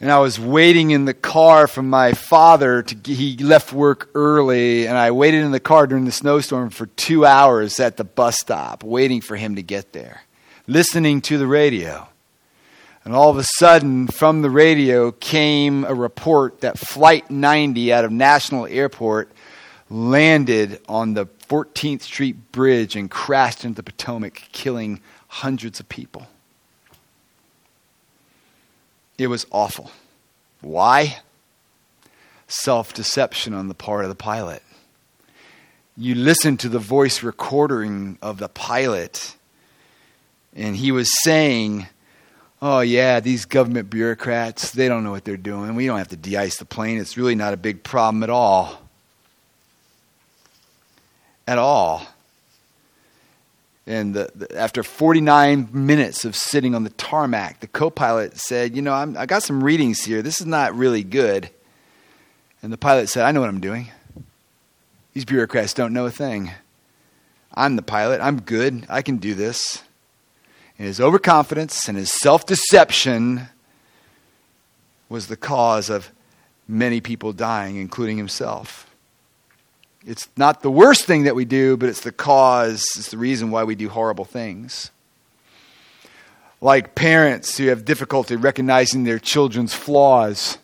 And 0.00 0.12
I 0.12 0.18
was 0.18 0.38
waiting 0.38 0.92
in 0.92 1.06
the 1.06 1.14
car 1.14 1.66
for 1.66 1.82
my 1.82 2.12
father 2.12 2.82
to 2.84 3.12
he 3.12 3.36
left 3.38 3.72
work 3.72 4.10
early 4.14 4.86
and 4.86 4.96
I 4.96 5.10
waited 5.10 5.42
in 5.42 5.50
the 5.50 5.58
car 5.58 5.88
during 5.88 6.04
the 6.04 6.12
snowstorm 6.12 6.70
for 6.70 6.86
2 6.86 7.26
hours 7.26 7.80
at 7.80 7.96
the 7.96 8.04
bus 8.04 8.38
stop 8.38 8.84
waiting 8.84 9.20
for 9.20 9.34
him 9.34 9.56
to 9.56 9.62
get 9.62 9.92
there, 9.92 10.22
listening 10.68 11.20
to 11.22 11.36
the 11.36 11.48
radio. 11.48 12.08
And 13.04 13.12
all 13.12 13.30
of 13.30 13.38
a 13.38 13.44
sudden, 13.58 14.06
from 14.06 14.42
the 14.42 14.50
radio 14.50 15.10
came 15.10 15.84
a 15.84 15.94
report 15.94 16.60
that 16.60 16.78
Flight 16.78 17.30
90 17.30 17.92
out 17.92 18.04
of 18.04 18.12
National 18.12 18.66
Airport 18.66 19.32
landed 19.90 20.80
on 20.88 21.14
the 21.14 21.26
14th 21.48 22.02
Street 22.02 22.52
Bridge 22.52 22.94
and 22.94 23.10
crashed 23.10 23.64
into 23.64 23.76
the 23.76 23.82
Potomac, 23.82 24.42
killing 24.52 25.00
hundreds 25.26 25.80
of 25.80 25.88
people. 25.88 26.26
It 29.18 29.26
was 29.26 29.46
awful. 29.50 29.90
Why? 30.60 31.18
Self 32.46 32.94
deception 32.94 33.52
on 33.52 33.68
the 33.68 33.74
part 33.74 34.04
of 34.04 34.08
the 34.08 34.14
pilot. 34.14 34.62
You 35.96 36.14
listen 36.14 36.56
to 36.58 36.68
the 36.68 36.78
voice 36.78 37.24
recording 37.24 38.18
of 38.22 38.38
the 38.38 38.48
pilot, 38.48 39.36
and 40.54 40.76
he 40.76 40.92
was 40.92 41.10
saying, 41.22 41.88
oh, 42.62 42.80
yeah, 42.80 43.18
these 43.18 43.44
government 43.44 43.90
bureaucrats, 43.90 44.70
they 44.70 44.86
don't 44.86 45.02
know 45.02 45.10
what 45.10 45.24
they're 45.24 45.36
doing. 45.36 45.74
We 45.74 45.86
don't 45.86 45.98
have 45.98 46.08
to 46.08 46.16
de 46.16 46.36
ice 46.36 46.56
the 46.58 46.64
plane. 46.64 46.98
It's 46.98 47.16
really 47.16 47.34
not 47.34 47.52
a 47.52 47.56
big 47.56 47.82
problem 47.82 48.22
at 48.22 48.30
all. 48.30 48.80
At 51.48 51.58
all. 51.58 52.06
And 53.88 54.14
the, 54.14 54.30
the, 54.34 54.56
after 54.56 54.84
49 54.84 55.70
minutes 55.72 56.24
of 56.24 56.36
sitting 56.36 56.76
on 56.76 56.84
the 56.84 56.90
tarmac, 56.90 57.58
the 57.58 57.66
co 57.66 57.90
pilot 57.90 58.38
said, 58.38 58.76
You 58.76 58.82
know, 58.82 58.92
I'm, 58.92 59.16
I 59.16 59.26
got 59.26 59.42
some 59.42 59.64
readings 59.64 60.04
here. 60.04 60.22
This 60.22 60.40
is 60.40 60.46
not 60.46 60.76
really 60.76 61.02
good. 61.02 61.50
And 62.62 62.72
the 62.72 62.78
pilot 62.78 63.08
said, 63.08 63.24
I 63.24 63.32
know 63.32 63.40
what 63.40 63.48
I'm 63.48 63.60
doing. 63.60 63.88
These 65.14 65.24
bureaucrats 65.24 65.74
don't 65.74 65.92
know 65.92 66.06
a 66.06 66.10
thing. 66.10 66.52
I'm 67.52 67.74
the 67.74 67.82
pilot. 67.82 68.20
I'm 68.20 68.40
good. 68.40 68.86
I 68.88 69.02
can 69.02 69.16
do 69.16 69.34
this 69.34 69.82
and 70.78 70.86
his 70.86 71.00
overconfidence 71.00 71.88
and 71.88 71.98
his 71.98 72.12
self 72.12 72.46
deception 72.46 73.48
was 75.08 75.26
the 75.26 75.36
cause 75.36 75.90
of 75.90 76.12
many 76.68 77.00
people 77.00 77.32
dying, 77.32 77.76
including 77.76 78.16
himself. 78.16 78.87
It's 80.08 80.26
not 80.38 80.62
the 80.62 80.70
worst 80.70 81.04
thing 81.04 81.24
that 81.24 81.34
we 81.34 81.44
do, 81.44 81.76
but 81.76 81.90
it's 81.90 82.00
the 82.00 82.12
cause, 82.12 82.82
it's 82.96 83.10
the 83.10 83.18
reason 83.18 83.50
why 83.50 83.64
we 83.64 83.74
do 83.74 83.90
horrible 83.90 84.24
things. 84.24 84.90
Like 86.62 86.94
parents 86.94 87.58
who 87.58 87.66
have 87.66 87.84
difficulty 87.84 88.34
recognizing 88.34 89.04
their 89.04 89.18
children's 89.18 89.74
flaws. 89.74 90.56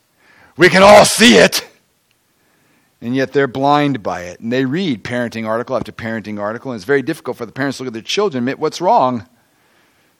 We 0.56 0.70
can 0.70 0.82
all 0.82 1.04
see 1.04 1.36
it, 1.36 1.68
and 3.02 3.14
yet 3.14 3.34
they're 3.34 3.46
blind 3.46 4.02
by 4.02 4.22
it. 4.22 4.40
And 4.40 4.50
they 4.50 4.64
read 4.64 5.04
parenting 5.04 5.46
article 5.46 5.76
after 5.76 5.92
parenting 5.92 6.40
article, 6.40 6.72
and 6.72 6.78
it's 6.78 6.86
very 6.86 7.02
difficult 7.02 7.36
for 7.36 7.44
the 7.44 7.52
parents 7.52 7.76
to 7.76 7.82
look 7.82 7.88
at 7.88 7.92
their 7.92 8.00
children 8.00 8.44
and 8.44 8.48
admit 8.48 8.58
what's 8.58 8.80
wrong. 8.80 9.28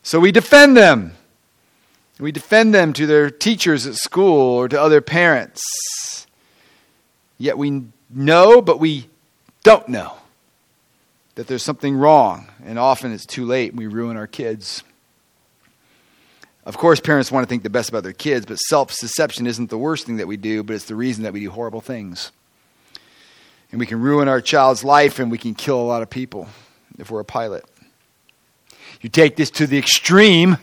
So 0.03 0.21
we 0.21 0.33
defend 0.33 0.77
them. 0.77 1.13
We 2.21 2.31
defend 2.31 2.75
them 2.75 2.93
to 2.93 3.07
their 3.07 3.31
teachers 3.31 3.87
at 3.87 3.95
school 3.95 4.51
or 4.51 4.69
to 4.69 4.79
other 4.79 5.01
parents. 5.01 6.27
Yet 7.39 7.57
we 7.57 7.85
know, 8.11 8.61
but 8.61 8.79
we 8.79 9.09
don't 9.65 9.89
know 9.89 10.15
that 11.35 11.49
there's 11.49 11.63
something 11.63 11.97
wrong. 11.97 12.47
And 12.65 12.79
often 12.79 13.13
it's 13.13 13.27
too 13.27 13.45
late 13.45 13.71
and 13.71 13.79
we 13.79 13.89
ruin 13.89 14.17
our 14.17 14.29
kids. 14.29 14.85
Of 16.65 16.79
course, 16.79 17.01
parents 17.01 17.33
want 17.33 17.45
to 17.45 17.49
think 17.49 17.63
the 17.63 17.71
best 17.71 17.89
about 17.89 18.05
their 18.05 18.13
kids, 18.13 18.47
but 18.47 18.57
self 18.59 18.97
deception 18.97 19.47
isn't 19.47 19.69
the 19.69 19.77
worst 19.77 20.07
thing 20.07 20.17
that 20.17 20.29
we 20.29 20.37
do, 20.37 20.63
but 20.63 20.77
it's 20.77 20.87
the 20.87 20.95
reason 20.95 21.25
that 21.25 21.33
we 21.33 21.41
do 21.41 21.51
horrible 21.51 21.81
things. 21.81 22.31
And 23.71 23.81
we 23.81 23.87
can 23.87 24.01
ruin 24.01 24.29
our 24.29 24.41
child's 24.41 24.85
life 24.85 25.19
and 25.19 25.31
we 25.31 25.39
can 25.39 25.55
kill 25.55 25.81
a 25.81 25.83
lot 25.83 26.01
of 26.01 26.09
people 26.09 26.49
if 26.99 27.11
we're 27.11 27.21
a 27.21 27.25
pilot. 27.25 27.65
You 29.01 29.11
take 29.11 29.37
this 29.37 29.51
to 29.53 29.67
the 29.67 29.77
extreme. 29.77 30.57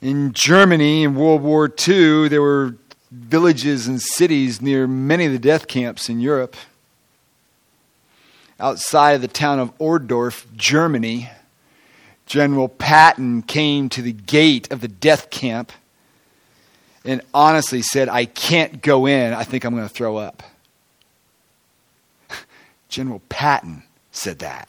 In 0.00 0.32
Germany 0.32 1.02
in 1.02 1.14
World 1.14 1.42
War 1.42 1.66
II, 1.66 2.28
there 2.28 2.40
were 2.40 2.76
villages 3.16 3.86
and 3.86 4.00
cities 4.00 4.60
near 4.60 4.86
many 4.86 5.24
of 5.24 5.32
the 5.32 5.38
death 5.38 5.66
camps 5.66 6.08
in 6.08 6.20
Europe. 6.20 6.54
Outside 8.60 9.12
of 9.12 9.20
the 9.20 9.28
town 9.28 9.58
of 9.58 9.76
Ohrdruf, 9.78 10.44
Germany, 10.56 11.30
General 12.26 12.68
Patton 12.68 13.42
came 13.42 13.88
to 13.90 14.02
the 14.02 14.12
gate 14.12 14.70
of 14.72 14.80
the 14.80 14.88
death 14.88 15.30
camp 15.30 15.72
and 17.04 17.20
honestly 17.32 17.82
said, 17.82 18.08
I 18.08 18.24
can't 18.24 18.82
go 18.82 19.06
in. 19.06 19.32
I 19.32 19.44
think 19.44 19.64
I'm 19.64 19.74
going 19.74 19.88
to 19.88 19.94
throw 19.94 20.16
up. 20.16 20.42
General 22.88 23.22
Patton 23.28 23.82
said 24.10 24.40
that 24.40 24.68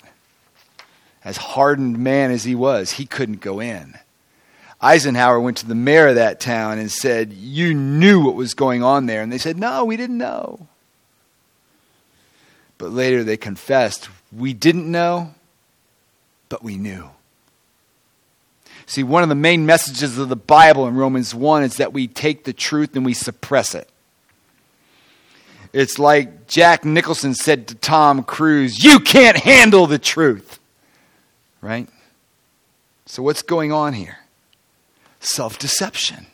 as 1.28 1.36
hardened 1.36 1.98
man 2.00 2.32
as 2.32 2.46
he 2.46 2.56
was, 2.56 2.94
he 2.94 3.06
couldn't 3.06 3.42
go 3.42 3.60
in. 3.60 3.96
Eisenhower 4.80 5.40
went 5.40 5.58
to 5.58 5.68
the 5.68 5.76
mayor 5.76 6.08
of 6.08 6.16
that 6.16 6.40
town 6.40 6.78
and 6.78 6.92
said, 6.92 7.34
You 7.34 7.74
knew 7.74 8.22
what 8.22 8.36
was 8.36 8.54
going 8.54 8.84
on 8.84 9.08
there. 9.08 9.22
And 9.22 9.32
they 9.32 9.38
said, 9.38 9.58
No, 9.58 9.86
we 9.86 9.98
didn't 9.98 10.18
know. 10.18 10.68
But 12.78 12.92
later 12.92 13.24
they 13.24 13.38
confessed, 13.38 14.10
We 14.32 14.54
didn't 14.54 14.90
know, 14.90 15.34
but 16.50 16.64
we 16.64 16.78
knew. 16.78 17.10
See, 18.86 19.04
one 19.04 19.24
of 19.24 19.30
the 19.30 19.36
main 19.36 19.66
messages 19.66 20.18
of 20.18 20.30
the 20.30 20.36
Bible 20.36 20.88
in 20.88 20.96
Romans 20.96 21.36
1 21.36 21.64
is 21.64 21.76
that 21.78 21.92
we 21.92 22.08
take 22.08 22.46
the 22.46 22.54
truth 22.54 22.96
and 22.96 23.06
we 23.06 23.14
suppress 23.14 23.76
it. 23.76 23.90
It's 25.74 26.00
like 26.00 26.48
Jack 26.48 26.86
Nicholson 26.86 27.34
said 27.34 27.68
to 27.68 27.76
Tom 27.76 28.24
Cruise, 28.24 28.84
You 28.84 29.00
can't 29.00 29.38
handle 29.38 29.88
the 29.88 30.00
truth. 30.00 30.60
Right? 31.62 31.90
So, 33.08 33.24
what's 33.24 33.42
going 33.42 33.72
on 33.72 33.94
here? 33.94 34.18
Self 35.28 35.60
deception. 35.60 36.28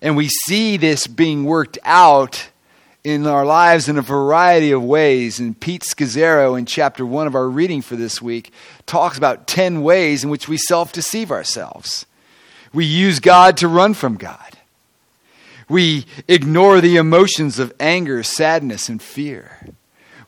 And 0.00 0.16
we 0.16 0.28
see 0.28 0.76
this 0.76 1.06
being 1.06 1.44
worked 1.44 1.78
out 1.82 2.50
in 3.02 3.26
our 3.26 3.44
lives 3.44 3.88
in 3.88 3.98
a 3.98 4.02
variety 4.02 4.70
of 4.70 4.82
ways. 4.82 5.40
And 5.40 5.58
Pete 5.58 5.82
Scazzero, 5.82 6.58
in 6.58 6.66
chapter 6.66 7.04
one 7.04 7.26
of 7.26 7.34
our 7.34 7.48
reading 7.48 7.82
for 7.82 7.96
this 7.96 8.22
week, 8.22 8.52
talks 8.86 9.18
about 9.18 9.46
10 9.48 9.82
ways 9.82 10.22
in 10.22 10.30
which 10.30 10.48
we 10.48 10.56
self 10.56 10.92
deceive 10.92 11.30
ourselves. 11.32 12.06
We 12.72 12.84
use 12.84 13.18
God 13.18 13.56
to 13.58 13.68
run 13.68 13.94
from 13.94 14.16
God. 14.16 14.58
We 15.68 16.06
ignore 16.28 16.80
the 16.80 16.96
emotions 16.96 17.58
of 17.58 17.72
anger, 17.80 18.22
sadness, 18.22 18.88
and 18.88 19.02
fear 19.02 19.58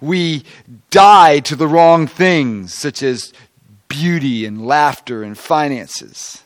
we 0.00 0.44
die 0.90 1.40
to 1.40 1.56
the 1.56 1.68
wrong 1.68 2.06
things, 2.06 2.74
such 2.74 3.02
as 3.02 3.32
beauty 3.88 4.46
and 4.46 4.66
laughter 4.66 5.22
and 5.22 5.36
finances. 5.36 6.42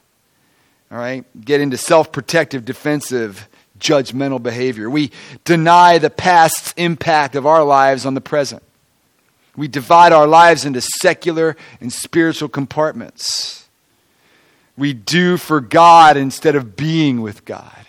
All 0.94 1.00
right? 1.00 1.24
Get 1.44 1.60
into 1.60 1.76
self 1.76 2.12
protective, 2.12 2.64
defensive, 2.64 3.48
judgmental 3.80 4.40
behavior. 4.40 4.88
We 4.88 5.10
deny 5.42 5.98
the 5.98 6.08
past's 6.08 6.72
impact 6.76 7.34
of 7.34 7.46
our 7.46 7.64
lives 7.64 8.06
on 8.06 8.14
the 8.14 8.20
present. 8.20 8.62
We 9.56 9.66
divide 9.66 10.12
our 10.12 10.28
lives 10.28 10.64
into 10.64 10.80
secular 10.80 11.56
and 11.80 11.92
spiritual 11.92 12.48
compartments. 12.48 13.68
We 14.76 14.92
do 14.92 15.36
for 15.36 15.60
God 15.60 16.16
instead 16.16 16.54
of 16.54 16.76
being 16.76 17.22
with 17.22 17.44
God. 17.44 17.86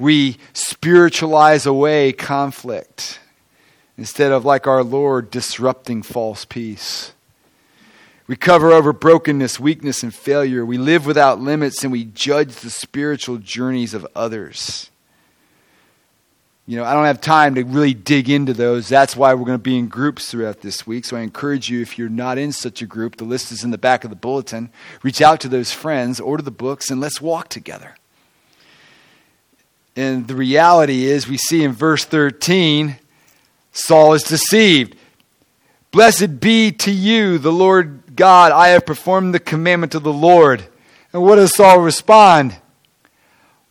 We 0.00 0.38
spiritualize 0.52 1.64
away 1.64 2.12
conflict 2.12 3.20
instead 3.96 4.32
of, 4.32 4.44
like 4.44 4.66
our 4.66 4.82
Lord, 4.82 5.30
disrupting 5.30 6.02
false 6.02 6.44
peace. 6.44 7.12
We 8.28 8.34
cover 8.34 8.72
over 8.72 8.92
brokenness, 8.92 9.60
weakness, 9.60 10.02
and 10.02 10.12
failure. 10.12 10.66
We 10.66 10.78
live 10.78 11.06
without 11.06 11.40
limits 11.40 11.84
and 11.84 11.92
we 11.92 12.04
judge 12.04 12.56
the 12.56 12.70
spiritual 12.70 13.38
journeys 13.38 13.94
of 13.94 14.06
others. 14.16 14.90
you 16.66 16.76
know, 16.76 16.84
I 16.84 16.94
don't 16.94 17.04
have 17.04 17.20
time 17.20 17.54
to 17.54 17.62
really 17.62 17.94
dig 17.94 18.28
into 18.28 18.52
those. 18.52 18.88
That's 18.88 19.14
why 19.14 19.32
we're 19.34 19.44
going 19.44 19.58
to 19.58 19.62
be 19.62 19.78
in 19.78 19.86
groups 19.86 20.28
throughout 20.28 20.62
this 20.62 20.84
week. 20.84 21.04
So 21.04 21.16
I 21.16 21.20
encourage 21.20 21.70
you, 21.70 21.80
if 21.80 21.96
you're 21.96 22.08
not 22.08 22.38
in 22.38 22.50
such 22.50 22.82
a 22.82 22.86
group, 22.86 23.16
the 23.16 23.24
list 23.24 23.52
is 23.52 23.62
in 23.62 23.70
the 23.70 23.78
back 23.78 24.02
of 24.02 24.10
the 24.10 24.16
bulletin. 24.16 24.70
Reach 25.04 25.22
out 25.22 25.38
to 25.42 25.48
those 25.48 25.72
friends, 25.72 26.18
order 26.18 26.42
the 26.42 26.50
books, 26.50 26.90
and 26.90 27.00
let's 27.00 27.20
walk 27.20 27.48
together. 27.48 27.94
And 29.94 30.26
the 30.26 30.34
reality 30.34 31.04
is, 31.04 31.28
we 31.28 31.38
see 31.38 31.62
in 31.62 31.72
verse 31.72 32.04
13, 32.04 32.96
Saul 33.70 34.14
is 34.14 34.24
deceived. 34.24 34.95
Blessed 35.90 36.40
be 36.40 36.72
to 36.72 36.90
you, 36.90 37.38
the 37.38 37.52
Lord 37.52 38.16
God, 38.16 38.52
I 38.52 38.68
have 38.68 38.86
performed 38.86 39.34
the 39.34 39.40
commandment 39.40 39.94
of 39.94 40.02
the 40.02 40.12
Lord. 40.12 40.66
And 41.12 41.22
what 41.22 41.36
does 41.36 41.54
Saul 41.54 41.80
respond? 41.80 42.56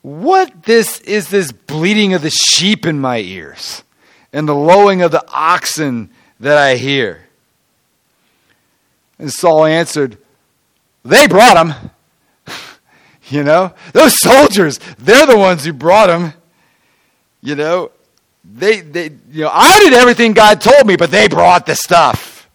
What 0.01 0.63
this 0.63 0.99
is 1.01 1.29
this 1.29 1.51
bleating 1.51 2.13
of 2.13 2.21
the 2.21 2.29
sheep 2.29 2.85
in 2.85 2.99
my 2.99 3.17
ears 3.17 3.83
and 4.31 4.47
the 4.47 4.55
lowing 4.55 5.01
of 5.01 5.11
the 5.11 5.25
oxen 5.31 6.11
that 6.39 6.57
I 6.57 6.75
hear? 6.75 7.27
And 9.17 9.31
Saul 9.31 9.65
answered, 9.65 10.17
They 11.03 11.27
brought 11.27 11.57
him. 11.57 11.91
you 13.29 13.43
know, 13.43 13.73
those 13.93 14.19
soldiers, 14.19 14.79
they're 14.97 15.25
the 15.25 15.37
ones 15.37 15.65
who 15.65 15.73
brought 15.73 16.09
him. 16.09 16.33
You 17.41 17.55
know, 17.55 17.91
they, 18.53 18.81
they, 18.81 19.11
you 19.31 19.43
know, 19.43 19.51
I 19.51 19.79
did 19.79 19.93
everything 19.93 20.33
God 20.33 20.61
told 20.61 20.85
me, 20.87 20.95
but 20.95 21.11
they 21.11 21.27
brought 21.27 21.65
the 21.65 21.75
stuff. 21.75 22.49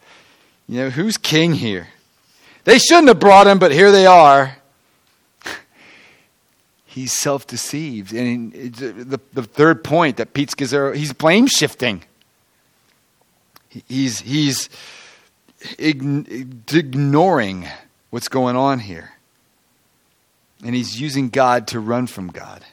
You 0.68 0.78
know, 0.78 0.90
who's 0.90 1.16
king 1.16 1.54
here? 1.54 1.88
They 2.64 2.78
shouldn't 2.78 3.08
have 3.08 3.18
brought 3.18 3.46
him, 3.46 3.58
but 3.58 3.72
here 3.72 3.90
they 3.90 4.06
are 4.06 4.56
he's 6.86 7.12
self 7.12 7.46
deceived. 7.46 8.12
And 8.12 8.52
the, 8.52 9.20
the 9.32 9.42
third 9.42 9.82
point 9.82 10.16
that 10.18 10.32
Pete 10.32 10.50
Scazzero, 10.50 10.94
he's 10.94 11.12
blame 11.12 11.46
shifting. 11.46 12.04
He's, 13.68 14.20
he's 14.20 14.68
ignoring 15.78 17.68
what's 18.10 18.28
going 18.28 18.56
on 18.56 18.80
here. 18.80 19.12
And 20.64 20.74
he's 20.74 21.00
using 21.00 21.30
God 21.30 21.68
to 21.68 21.80
run 21.80 22.06
from 22.06 22.28
God. 22.28 22.64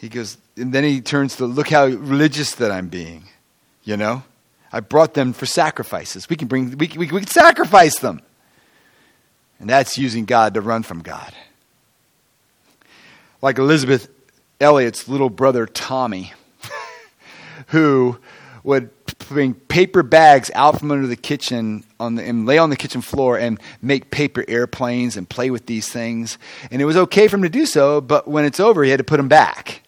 He 0.00 0.08
goes, 0.08 0.38
and 0.56 0.72
then 0.72 0.82
he 0.82 1.00
turns 1.00 1.36
to 1.36 1.46
look 1.46 1.68
how 1.68 1.86
religious 1.86 2.54
that 2.56 2.70
I'm 2.70 2.88
being. 2.88 3.24
You 3.84 3.96
know? 3.96 4.22
I 4.72 4.80
brought 4.80 5.14
them 5.14 5.32
for 5.32 5.46
sacrifices. 5.46 6.28
We 6.28 6.36
can 6.36 6.48
bring, 6.48 6.76
we, 6.78 6.88
we, 6.88 6.96
we 6.96 7.06
can 7.08 7.26
sacrifice 7.26 7.98
them. 7.98 8.22
And 9.58 9.68
that's 9.68 9.98
using 9.98 10.24
God 10.24 10.54
to 10.54 10.60
run 10.60 10.82
from 10.82 11.02
God 11.02 11.34
like 13.42 13.58
Elisabeth 13.58 14.08
Elliot's 14.60 15.08
little 15.08 15.30
brother 15.30 15.66
Tommy, 15.66 16.32
who 17.68 18.18
would 18.62 18.90
bring 19.28 19.54
paper 19.54 20.02
bags 20.02 20.50
out 20.54 20.78
from 20.78 20.90
under 20.90 21.06
the 21.06 21.16
kitchen 21.16 21.84
on 21.98 22.16
the, 22.16 22.24
and 22.24 22.46
lay 22.46 22.58
on 22.58 22.68
the 22.68 22.76
kitchen 22.76 23.00
floor 23.00 23.38
and 23.38 23.58
make 23.80 24.10
paper 24.10 24.44
airplanes 24.48 25.16
and 25.16 25.28
play 25.28 25.50
with 25.50 25.66
these 25.66 25.88
things. 25.88 26.36
And 26.70 26.82
it 26.82 26.84
was 26.84 26.96
okay 26.96 27.28
for 27.28 27.36
him 27.36 27.42
to 27.42 27.48
do 27.48 27.64
so, 27.64 28.00
but 28.00 28.28
when 28.28 28.44
it's 28.44 28.60
over, 28.60 28.84
he 28.84 28.90
had 28.90 28.98
to 28.98 29.04
put 29.04 29.16
them 29.16 29.28
back. 29.28 29.82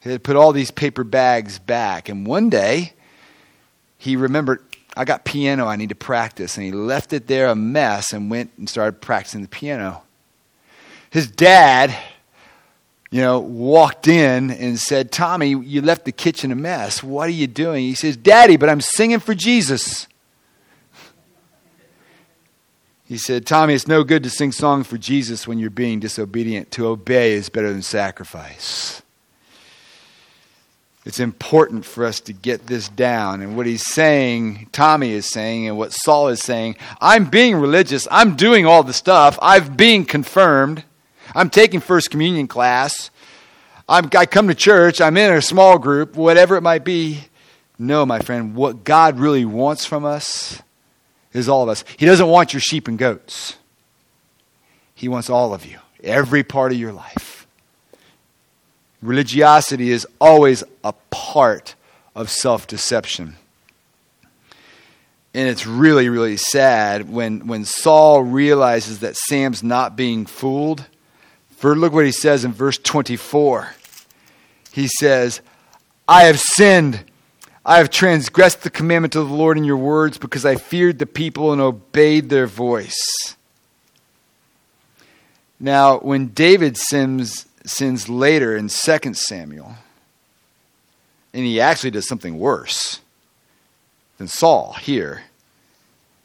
He 0.00 0.10
had 0.10 0.22
put 0.22 0.36
all 0.36 0.52
these 0.52 0.70
paper 0.70 1.04
bags 1.04 1.58
back. 1.58 2.08
And 2.08 2.26
one 2.26 2.50
day, 2.50 2.92
he 3.96 4.16
remembered, 4.16 4.62
I 4.96 5.04
got 5.04 5.24
piano 5.24 5.66
I 5.66 5.76
need 5.76 5.88
to 5.88 5.94
practice. 5.94 6.56
And 6.56 6.64
he 6.64 6.72
left 6.72 7.12
it 7.12 7.26
there 7.26 7.48
a 7.48 7.54
mess 7.54 8.12
and 8.12 8.30
went 8.30 8.52
and 8.58 8.68
started 8.68 9.00
practicing 9.00 9.42
the 9.42 9.48
piano. 9.48 10.02
His 11.10 11.30
dad 11.30 11.96
you 13.10 13.22
know, 13.22 13.40
walked 13.40 14.06
in 14.06 14.50
and 14.50 14.78
said, 14.78 15.10
Tommy, 15.10 15.48
you 15.48 15.80
left 15.80 16.04
the 16.04 16.12
kitchen 16.12 16.52
a 16.52 16.54
mess. 16.54 17.02
What 17.02 17.28
are 17.28 17.32
you 17.32 17.46
doing? 17.46 17.84
He 17.84 17.94
says, 17.94 18.16
Daddy, 18.16 18.56
but 18.56 18.68
I'm 18.68 18.82
singing 18.82 19.18
for 19.18 19.34
Jesus. 19.34 20.06
He 23.06 23.16
said, 23.16 23.46
Tommy, 23.46 23.72
it's 23.72 23.88
no 23.88 24.04
good 24.04 24.22
to 24.24 24.30
sing 24.30 24.52
songs 24.52 24.86
for 24.86 24.98
Jesus 24.98 25.48
when 25.48 25.58
you're 25.58 25.70
being 25.70 26.00
disobedient. 26.00 26.70
To 26.72 26.88
obey 26.88 27.32
is 27.32 27.48
better 27.48 27.72
than 27.72 27.80
sacrifice. 27.80 29.00
It's 31.08 31.20
important 31.20 31.86
for 31.86 32.04
us 32.04 32.20
to 32.20 32.34
get 32.34 32.66
this 32.66 32.90
down. 32.90 33.40
And 33.40 33.56
what 33.56 33.64
he's 33.64 33.86
saying, 33.86 34.68
Tommy 34.72 35.12
is 35.12 35.24
saying, 35.24 35.66
and 35.66 35.78
what 35.78 35.94
Saul 35.94 36.28
is 36.28 36.40
saying, 36.40 36.76
I'm 37.00 37.24
being 37.24 37.56
religious. 37.56 38.06
I'm 38.10 38.36
doing 38.36 38.66
all 38.66 38.82
the 38.82 38.92
stuff. 38.92 39.38
I've 39.40 39.74
been 39.74 40.04
confirmed. 40.04 40.84
I'm 41.34 41.48
taking 41.48 41.80
First 41.80 42.10
Communion 42.10 42.46
class. 42.46 43.10
I'm, 43.88 44.10
I 44.14 44.26
come 44.26 44.48
to 44.48 44.54
church. 44.54 45.00
I'm 45.00 45.16
in 45.16 45.32
a 45.32 45.40
small 45.40 45.78
group, 45.78 46.14
whatever 46.14 46.56
it 46.56 46.62
might 46.62 46.84
be. 46.84 47.20
No, 47.78 48.04
my 48.04 48.18
friend, 48.18 48.54
what 48.54 48.84
God 48.84 49.18
really 49.18 49.46
wants 49.46 49.86
from 49.86 50.04
us 50.04 50.60
is 51.32 51.48
all 51.48 51.62
of 51.62 51.70
us. 51.70 51.84
He 51.96 52.04
doesn't 52.04 52.28
want 52.28 52.52
your 52.52 52.60
sheep 52.60 52.86
and 52.86 52.98
goats, 52.98 53.56
He 54.94 55.08
wants 55.08 55.30
all 55.30 55.54
of 55.54 55.64
you, 55.64 55.78
every 56.04 56.42
part 56.42 56.70
of 56.70 56.78
your 56.78 56.92
life. 56.92 57.37
Religiosity 59.00 59.90
is 59.90 60.06
always 60.20 60.64
a 60.82 60.92
part 61.10 61.74
of 62.14 62.30
self 62.30 62.66
deception. 62.66 63.36
And 65.34 65.48
it's 65.48 65.66
really, 65.66 66.08
really 66.08 66.36
sad 66.36 67.08
when, 67.08 67.46
when 67.46 67.64
Saul 67.64 68.22
realizes 68.22 69.00
that 69.00 69.16
Sam's 69.16 69.62
not 69.62 69.94
being 69.94 70.26
fooled 70.26 70.86
for 71.58 71.74
look 71.74 71.92
what 71.92 72.04
he 72.04 72.12
says 72.12 72.44
in 72.44 72.52
verse 72.52 72.78
24. 72.78 73.74
He 74.70 74.86
says, 74.86 75.40
I 76.06 76.24
have 76.24 76.38
sinned. 76.38 77.04
I 77.64 77.78
have 77.78 77.90
transgressed 77.90 78.62
the 78.62 78.70
commandment 78.70 79.16
of 79.16 79.28
the 79.28 79.34
Lord 79.34 79.58
in 79.58 79.64
your 79.64 79.76
words 79.76 80.18
because 80.18 80.46
I 80.46 80.54
feared 80.54 81.00
the 81.00 81.06
people 81.06 81.52
and 81.52 81.60
obeyed 81.60 82.30
their 82.30 82.46
voice. 82.46 82.96
Now, 85.58 85.98
when 85.98 86.28
David 86.28 86.76
sins, 86.76 87.46
sins 87.64 88.08
later 88.08 88.56
in 88.56 88.68
2 88.68 89.14
Samuel, 89.14 89.74
and 91.32 91.44
he 91.44 91.60
actually 91.60 91.90
does 91.90 92.08
something 92.08 92.38
worse 92.38 93.00
than 94.18 94.28
Saul 94.28 94.74
here, 94.74 95.22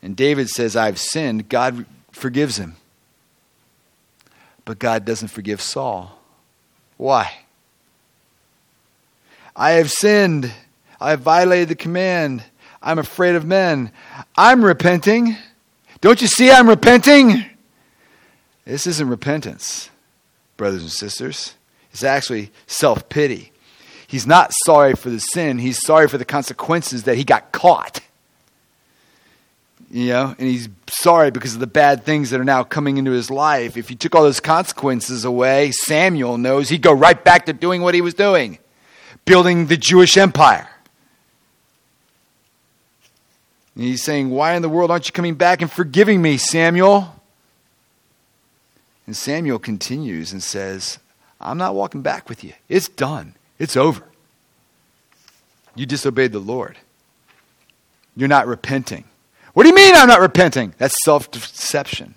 and 0.02 0.16
David 0.16 0.50
says, 0.50 0.76
I've 0.76 1.00
sinned, 1.00 1.50
God 1.50 1.86
forgives 2.12 2.58
him. 2.58 2.76
But 4.66 4.80
God 4.80 5.06
doesn't 5.06 5.28
forgive 5.30 5.62
Saul. 5.62 6.18
Why? 6.98 7.32
I 9.56 9.72
have 9.72 9.92
sinned. 9.92 10.52
I 11.00 11.12
have 11.12 11.22
violated 11.22 11.70
the 11.70 11.76
command. 11.76 12.44
I'm 12.82 13.00
afraid 13.00 13.36
of 13.36 13.46
men. 13.46 13.92
I'm 14.38 14.64
repenting. 14.64 15.38
Don't 16.02 16.22
you 16.22 16.28
see 16.28 16.52
I'm 16.52 16.68
repenting? 16.68 17.46
This 18.66 18.88
isn't 18.88 19.08
repentance, 19.08 19.90
brothers 20.64 20.82
and 20.82 20.92
sisters. 20.92 21.56
It's 21.92 22.04
actually 22.04 22.52
self 22.68 23.10
pity. 23.10 23.52
He's 24.08 24.26
not 24.26 24.52
sorry 24.66 24.94
for 24.94 25.10
the 25.10 25.20
sin, 25.20 25.58
he's 25.60 25.80
sorry 25.86 26.08
for 26.08 26.18
the 26.18 26.26
consequences 26.26 27.04
that 27.04 27.18
he 27.18 27.24
got 27.24 27.52
caught 27.52 28.00
you 29.94 30.08
know, 30.08 30.36
and 30.40 30.48
he's 30.48 30.70
sorry 30.90 31.30
because 31.30 31.54
of 31.54 31.60
the 31.60 31.68
bad 31.68 32.04
things 32.04 32.32
that 32.32 32.42
are 32.42 32.44
now 32.44 32.64
coming 32.64 32.98
into 32.98 33.12
his 33.12 33.30
life. 33.30 33.78
If 33.78 33.90
he 33.90 33.96
took 33.96 34.16
all 34.16 34.24
those 34.24 34.40
consequences 34.40 35.24
away, 35.24 35.70
Samuel 35.72 36.40
knows 36.40 36.70
he'd 36.70 36.82
go 36.82 36.92
right 36.92 37.24
back 37.24 37.46
to 37.46 37.54
doing 37.54 37.84
what 37.84 37.94
he 37.94 38.02
was 38.02 38.16
doing, 38.16 38.58
building 39.24 39.68
the 39.68 39.78
Jewish 39.78 40.18
empire. 40.18 40.68
And 43.76 43.84
he's 43.84 44.04
saying, 44.04 44.32
Why 44.32 44.56
in 44.56 44.64
the 44.64 44.70
world 44.70 44.90
aren't 44.90 45.08
you 45.08 45.14
coming 45.14 45.36
back 45.36 45.62
and 45.62 45.72
forgiving 45.72 46.24
me, 46.24 46.38
Samuel? 46.38 47.13
And 49.06 49.16
Samuel 49.16 49.60
continues 49.60 50.32
and 50.32 50.42
says, 50.42 51.00
I'm 51.40 51.58
not 51.58 51.76
walking 51.76 52.02
back 52.02 52.30
with 52.30 52.44
you. 52.44 52.54
It's 52.70 52.88
done, 52.88 53.36
it's 53.60 53.76
over. 53.76 54.04
You 55.76 55.86
disobeyed 55.86 56.32
the 56.32 56.40
Lord, 56.40 56.78
you're 58.16 58.28
not 58.30 58.48
repenting. 58.48 59.06
What 59.54 59.64
do 59.64 59.70
you 59.70 59.76
mean 59.76 59.94
I'm 59.96 60.08
not 60.08 60.20
repenting? 60.20 60.74
That's 60.78 60.96
self 61.04 61.30
deception. 61.30 62.16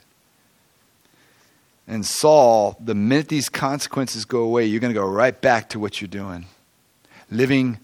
And 1.86 2.04
Saul, 2.04 2.76
the 2.80 2.94
minute 2.94 3.28
these 3.28 3.48
consequences 3.48 4.24
go 4.24 4.40
away, 4.40 4.66
you're 4.66 4.80
going 4.80 4.92
to 4.92 4.98
go 4.98 5.06
right 5.06 5.38
back 5.40 5.68
to 5.70 5.78
what 5.78 6.00
you're 6.00 6.08
doing. 6.08 6.46
Living 7.30 7.78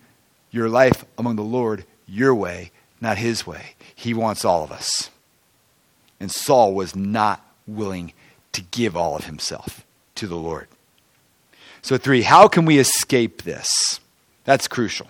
your 0.50 0.68
life 0.68 1.04
among 1.16 1.36
the 1.36 1.42
Lord 1.42 1.84
your 2.06 2.34
way, 2.34 2.72
not 3.00 3.18
his 3.18 3.46
way. 3.46 3.74
He 3.94 4.12
wants 4.12 4.44
all 4.44 4.64
of 4.64 4.72
us. 4.72 5.10
And 6.18 6.30
Saul 6.30 6.74
was 6.74 6.96
not 6.96 7.44
willing 7.66 8.12
to 8.52 8.62
give 8.62 8.96
all 8.96 9.16
of 9.16 9.24
himself 9.24 9.84
to 10.16 10.26
the 10.26 10.36
Lord. 10.36 10.68
So, 11.80 11.96
three, 11.98 12.22
how 12.22 12.48
can 12.48 12.64
we 12.64 12.78
escape 12.78 13.42
this? 13.42 14.00
That's 14.44 14.68
crucial 14.68 15.08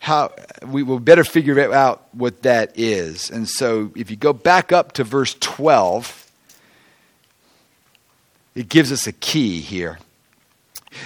how 0.00 0.32
we 0.66 0.82
will 0.82 1.00
better 1.00 1.24
figure 1.24 1.72
out 1.72 2.02
what 2.12 2.42
that 2.42 2.72
is. 2.78 3.30
And 3.30 3.48
so 3.48 3.92
if 3.96 4.10
you 4.10 4.16
go 4.16 4.32
back 4.32 4.72
up 4.72 4.92
to 4.92 5.04
verse 5.04 5.34
12, 5.40 6.30
it 8.54 8.68
gives 8.68 8.92
us 8.92 9.06
a 9.06 9.12
key 9.12 9.60
here. 9.60 9.98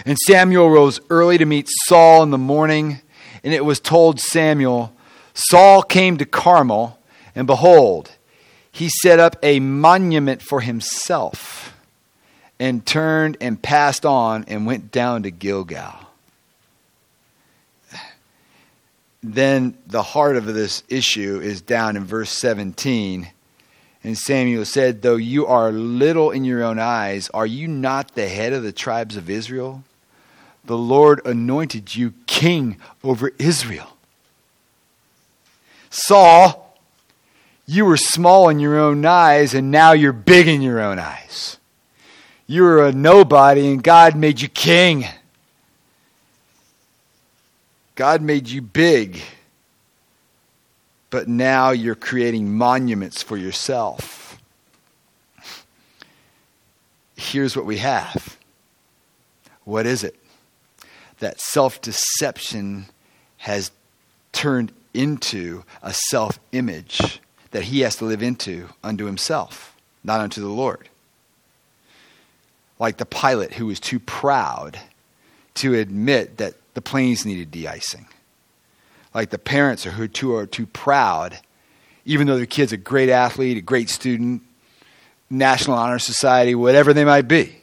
And 0.04 0.16
Samuel 0.18 0.70
rose 0.70 1.00
early 1.10 1.38
to 1.38 1.44
meet 1.44 1.68
Saul 1.86 2.22
in 2.22 2.30
the 2.30 2.38
morning, 2.38 3.00
and 3.42 3.52
it 3.52 3.64
was 3.64 3.80
told 3.80 4.20
Samuel, 4.20 4.94
Saul 5.34 5.82
came 5.82 6.18
to 6.18 6.24
Carmel, 6.24 6.98
and 7.34 7.46
behold, 7.46 8.12
he 8.72 8.88
set 8.88 9.20
up 9.20 9.36
a 9.42 9.60
monument 9.60 10.42
for 10.42 10.62
himself, 10.62 11.76
and 12.58 12.84
turned 12.84 13.36
and 13.40 13.60
passed 13.60 14.06
on 14.06 14.44
and 14.48 14.66
went 14.66 14.90
down 14.90 15.22
to 15.24 15.30
Gilgal. 15.30 15.94
Then 19.22 19.76
the 19.86 20.02
heart 20.02 20.36
of 20.36 20.46
this 20.46 20.82
issue 20.88 21.38
is 21.40 21.60
down 21.60 21.96
in 21.96 22.04
verse 22.04 22.30
17. 22.30 23.30
And 24.04 24.18
Samuel 24.18 24.64
said, 24.64 25.02
Though 25.02 25.16
you 25.16 25.46
are 25.46 25.70
little 25.70 26.32
in 26.32 26.44
your 26.44 26.64
own 26.64 26.78
eyes, 26.80 27.30
are 27.30 27.46
you 27.46 27.68
not 27.68 28.14
the 28.14 28.28
head 28.28 28.52
of 28.52 28.64
the 28.64 28.72
tribes 28.72 29.16
of 29.16 29.30
Israel? 29.30 29.84
The 30.64 30.76
Lord 30.78 31.24
anointed 31.24 31.94
you 31.94 32.14
king 32.26 32.78
over 33.04 33.30
Israel. 33.38 33.96
Saul, 35.90 36.61
you 37.72 37.84
were 37.84 37.96
small 37.96 38.48
in 38.48 38.58
your 38.58 38.78
own 38.78 39.04
eyes, 39.04 39.54
and 39.54 39.70
now 39.70 39.92
you're 39.92 40.12
big 40.12 40.48
in 40.48 40.62
your 40.62 40.80
own 40.80 40.98
eyes. 40.98 41.58
You 42.46 42.62
were 42.62 42.86
a 42.86 42.92
nobody, 42.92 43.68
and 43.72 43.82
God 43.82 44.16
made 44.16 44.40
you 44.40 44.48
king. 44.48 45.06
God 47.94 48.22
made 48.22 48.48
you 48.48 48.62
big 48.62 49.22
but 51.12 51.28
now 51.28 51.72
you're 51.72 51.94
creating 51.94 52.56
monuments 52.56 53.22
for 53.22 53.36
yourself. 53.36 54.38
Here's 57.14 57.54
what 57.54 57.66
we 57.66 57.76
have. 57.76 58.38
What 59.64 59.84
is 59.84 60.04
it? 60.04 60.16
That 61.18 61.38
self 61.38 61.82
deception 61.82 62.86
has 63.36 63.72
turned 64.32 64.72
into 64.94 65.64
a 65.82 65.92
self 65.92 66.40
image 66.52 67.20
that 67.52 67.64
he 67.64 67.80
has 67.80 67.96
to 67.96 68.04
live 68.04 68.22
into 68.22 68.68
unto 68.82 69.04
himself, 69.06 69.74
not 70.04 70.20
unto 70.20 70.40
the 70.40 70.48
Lord. 70.48 70.88
Like 72.78 72.96
the 72.96 73.06
pilot 73.06 73.54
who 73.54 73.66
was 73.66 73.80
too 73.80 74.00
proud 74.00 74.78
to 75.54 75.74
admit 75.74 76.38
that 76.38 76.54
the 76.74 76.82
planes 76.82 77.24
needed 77.24 77.50
de 77.50 77.68
icing 77.68 78.06
like 79.14 79.30
the 79.30 79.38
parents 79.38 79.84
who 79.84 80.02
are 80.02 80.08
too 80.08 80.34
are 80.34 80.46
too 80.46 80.66
proud, 80.66 81.38
even 82.04 82.26
though 82.26 82.36
their 82.36 82.46
kid's 82.46 82.72
a 82.72 82.76
great 82.76 83.08
athlete, 83.08 83.58
a 83.58 83.62
great 83.62 83.90
student, 83.90 84.42
National 85.28 85.76
Honor 85.76 85.98
Society, 85.98 86.54
whatever 86.54 86.92
they 86.92 87.04
might 87.04 87.28
be. 87.28 87.56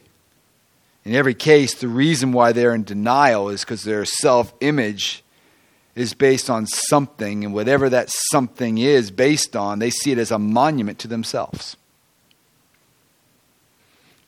In 1.04 1.14
every 1.14 1.34
case, 1.34 1.74
the 1.74 1.88
reason 1.88 2.32
why 2.32 2.52
they're 2.52 2.74
in 2.74 2.84
denial 2.84 3.48
is 3.48 3.62
because 3.62 3.84
their 3.84 4.04
self 4.04 4.52
image 4.60 5.24
is 5.94 6.14
based 6.14 6.48
on 6.48 6.66
something, 6.66 7.44
and 7.44 7.52
whatever 7.52 7.88
that 7.88 8.10
something 8.10 8.78
is 8.78 9.10
based 9.10 9.56
on, 9.56 9.78
they 9.78 9.90
see 9.90 10.12
it 10.12 10.18
as 10.18 10.30
a 10.30 10.38
monument 10.38 10.98
to 11.00 11.08
themselves. 11.08 11.76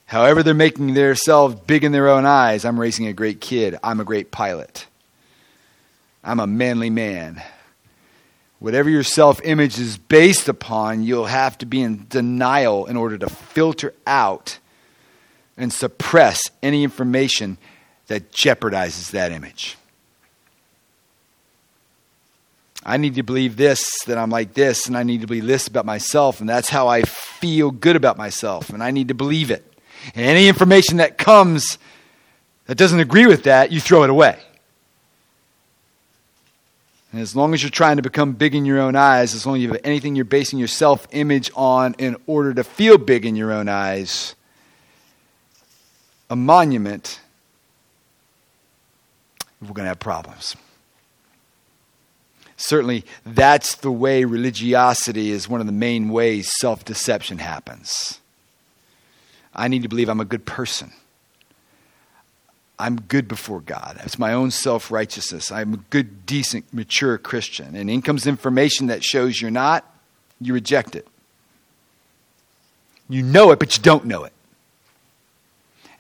However, 0.07 0.43
they're 0.43 0.53
making 0.53 0.93
themselves 0.93 1.55
big 1.55 1.85
in 1.85 1.93
their 1.93 2.09
own 2.09 2.27
eyes. 2.27 2.65
I'm 2.65 2.79
raising 2.79 3.07
a 3.07 3.15
great 3.15 3.41
kid. 3.41 3.79
I'm 3.83 3.99
a 3.99 4.05
great 4.05 4.31
pilot. 4.31 4.87
I'm 6.23 6.39
a 6.39 6.47
manly 6.47 6.91
man. 6.91 7.43
Whatever 8.59 8.91
your 8.91 9.03
self 9.03 9.41
image 9.43 9.79
is 9.79 9.97
based 9.97 10.49
upon, 10.49 11.03
you'll 11.03 11.27
have 11.27 11.57
to 11.59 11.67
be 11.67 11.81
in 11.83 12.07
denial 12.09 12.87
in 12.87 12.97
order 12.97 13.17
to 13.19 13.29
filter 13.29 13.95
out 14.07 14.59
and 15.57 15.73
suppress 15.73 16.41
any 16.63 16.85
information 16.85 17.57
that 18.09 18.33
jeopardizes 18.33 19.11
that 19.13 19.33
image. 19.33 19.77
I 22.85 22.97
need 22.97 23.15
to 23.15 23.23
believe 23.23 23.57
this, 23.57 23.85
that 24.07 24.19
I'm 24.19 24.31
like 24.31 24.55
this, 24.55 24.87
and 24.87 24.97
I 24.97 25.03
need 25.05 25.21
to 25.21 25.27
believe 25.27 25.47
this 25.47 25.69
about 25.69 25.87
myself, 25.87 26.41
and 26.41 26.49
that's 26.49 26.69
how 26.69 26.89
I 26.89 27.03
feel 27.03 27.71
good 27.71 27.97
about 27.97 28.17
myself, 28.17 28.71
and 28.71 28.83
I 28.83 28.91
need 28.91 29.09
to 29.09 29.15
believe 29.15 29.51
it. 29.51 29.65
And 30.15 30.27
any 30.27 30.49
information 30.49 30.97
that 30.97 31.17
comes 31.17 31.79
that 32.67 32.77
doesn't 32.77 33.01
agree 33.01 33.27
with 33.27 33.45
that, 33.45 33.71
you 33.71 33.81
throw 33.81 34.03
it 34.03 34.11
away. 34.11 34.39
And 37.13 37.21
as 37.21 37.37
long 37.37 37.53
as 37.53 37.63
you're 37.63 37.71
trying 37.71 37.97
to 37.97 38.03
become 38.03 38.33
big 38.33 38.55
in 38.55 38.65
your 38.65 38.81
own 38.81 38.97
eyes, 38.97 39.35
as 39.35 39.47
long 39.47 39.57
as 39.57 39.63
you 39.63 39.69
have 39.69 39.81
anything 39.85 40.17
you're 40.17 40.25
basing 40.25 40.59
your 40.59 40.69
self 40.69 41.07
image 41.13 41.51
on 41.55 41.95
in 41.99 42.17
order 42.27 42.55
to 42.55 42.65
feel 42.65 42.99
big 42.99 43.27
in 43.27 43.37
your 43.37 43.53
own 43.53 43.69
eyes, 43.69 44.35
a 46.31 46.37
monument, 46.37 47.21
we're 49.61 49.69
going 49.69 49.85
to 49.85 49.89
have 49.89 50.01
problems. 50.01 50.57
Certainly, 52.63 53.05
that's 53.27 53.75
the 53.75 53.91
way 53.91 54.25
religiosity 54.25 55.33
is 55.33 55.49
one 55.49 55.59
of 55.59 55.67
the 55.67 55.73
main 55.73 56.11
ways 56.11 56.49
self 56.61 56.85
deception 56.85 57.39
happens. 57.39 58.21
I 59.53 59.67
need 59.67 59.83
to 59.83 59.89
believe 59.89 60.09
I'm 60.09 60.21
a 60.21 60.25
good 60.25 60.47
person. 60.47 60.93
I'm 62.79 63.01
good 63.01 63.27
before 63.27 63.61
God. 63.61 64.01
It's 64.05 64.17
my 64.17 64.33
own 64.33 64.53
self 64.53 64.93
righteousness. 64.93 65.51
I'm 65.51 65.75
a 65.75 65.77
good, 65.91 66.25
decent, 66.25 66.73
mature 66.73 67.19
Christian. 67.19 67.75
And 67.75 67.91
in 67.91 68.01
comes 68.01 68.29
information 68.29 68.87
that 68.87 69.03
shows 69.03 69.41
you're 69.41 69.51
not, 69.51 69.85
you 70.41 70.55
reject 70.55 70.95
it. 70.95 71.09
You 73.09 73.25
know 73.25 73.51
it, 73.51 73.59
but 73.59 73.77
you 73.77 73.83
don't 73.83 74.05
know 74.05 74.23
it. 74.23 74.33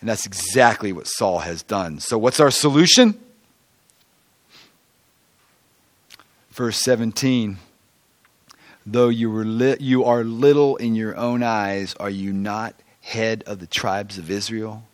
And 0.00 0.08
that's 0.08 0.26
exactly 0.26 0.92
what 0.92 1.08
Saul 1.08 1.40
has 1.40 1.64
done. 1.64 1.98
So, 1.98 2.18
what's 2.18 2.38
our 2.38 2.52
solution? 2.52 3.18
Verse 6.52 6.80
17 6.82 7.58
Though 8.84 9.08
you, 9.08 9.30
were 9.30 9.44
li- 9.44 9.76
you 9.80 10.04
are 10.04 10.22
little 10.24 10.76
in 10.76 10.94
your 10.94 11.16
own 11.16 11.42
eyes, 11.42 11.94
are 11.98 12.10
you 12.10 12.32
not 12.32 12.74
head 13.00 13.42
of 13.46 13.58
the 13.58 13.66
tribes 13.66 14.18
of 14.18 14.30
Israel? 14.30 14.84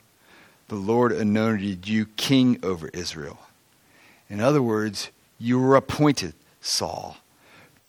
the 0.68 0.76
Lord 0.76 1.12
anointed 1.12 1.88
you 1.88 2.06
king 2.16 2.58
over 2.62 2.88
Israel. 2.88 3.38
In 4.28 4.40
other 4.40 4.62
words, 4.62 5.10
you 5.38 5.58
were 5.58 5.76
appointed, 5.76 6.34
Saul, 6.60 7.16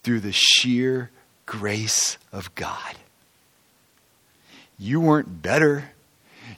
through 0.03 0.21
the 0.21 0.31
sheer 0.31 1.11
grace 1.45 2.17
of 2.31 2.53
God. 2.55 2.95
You 4.77 5.01
weren't 5.01 5.41
better. 5.41 5.91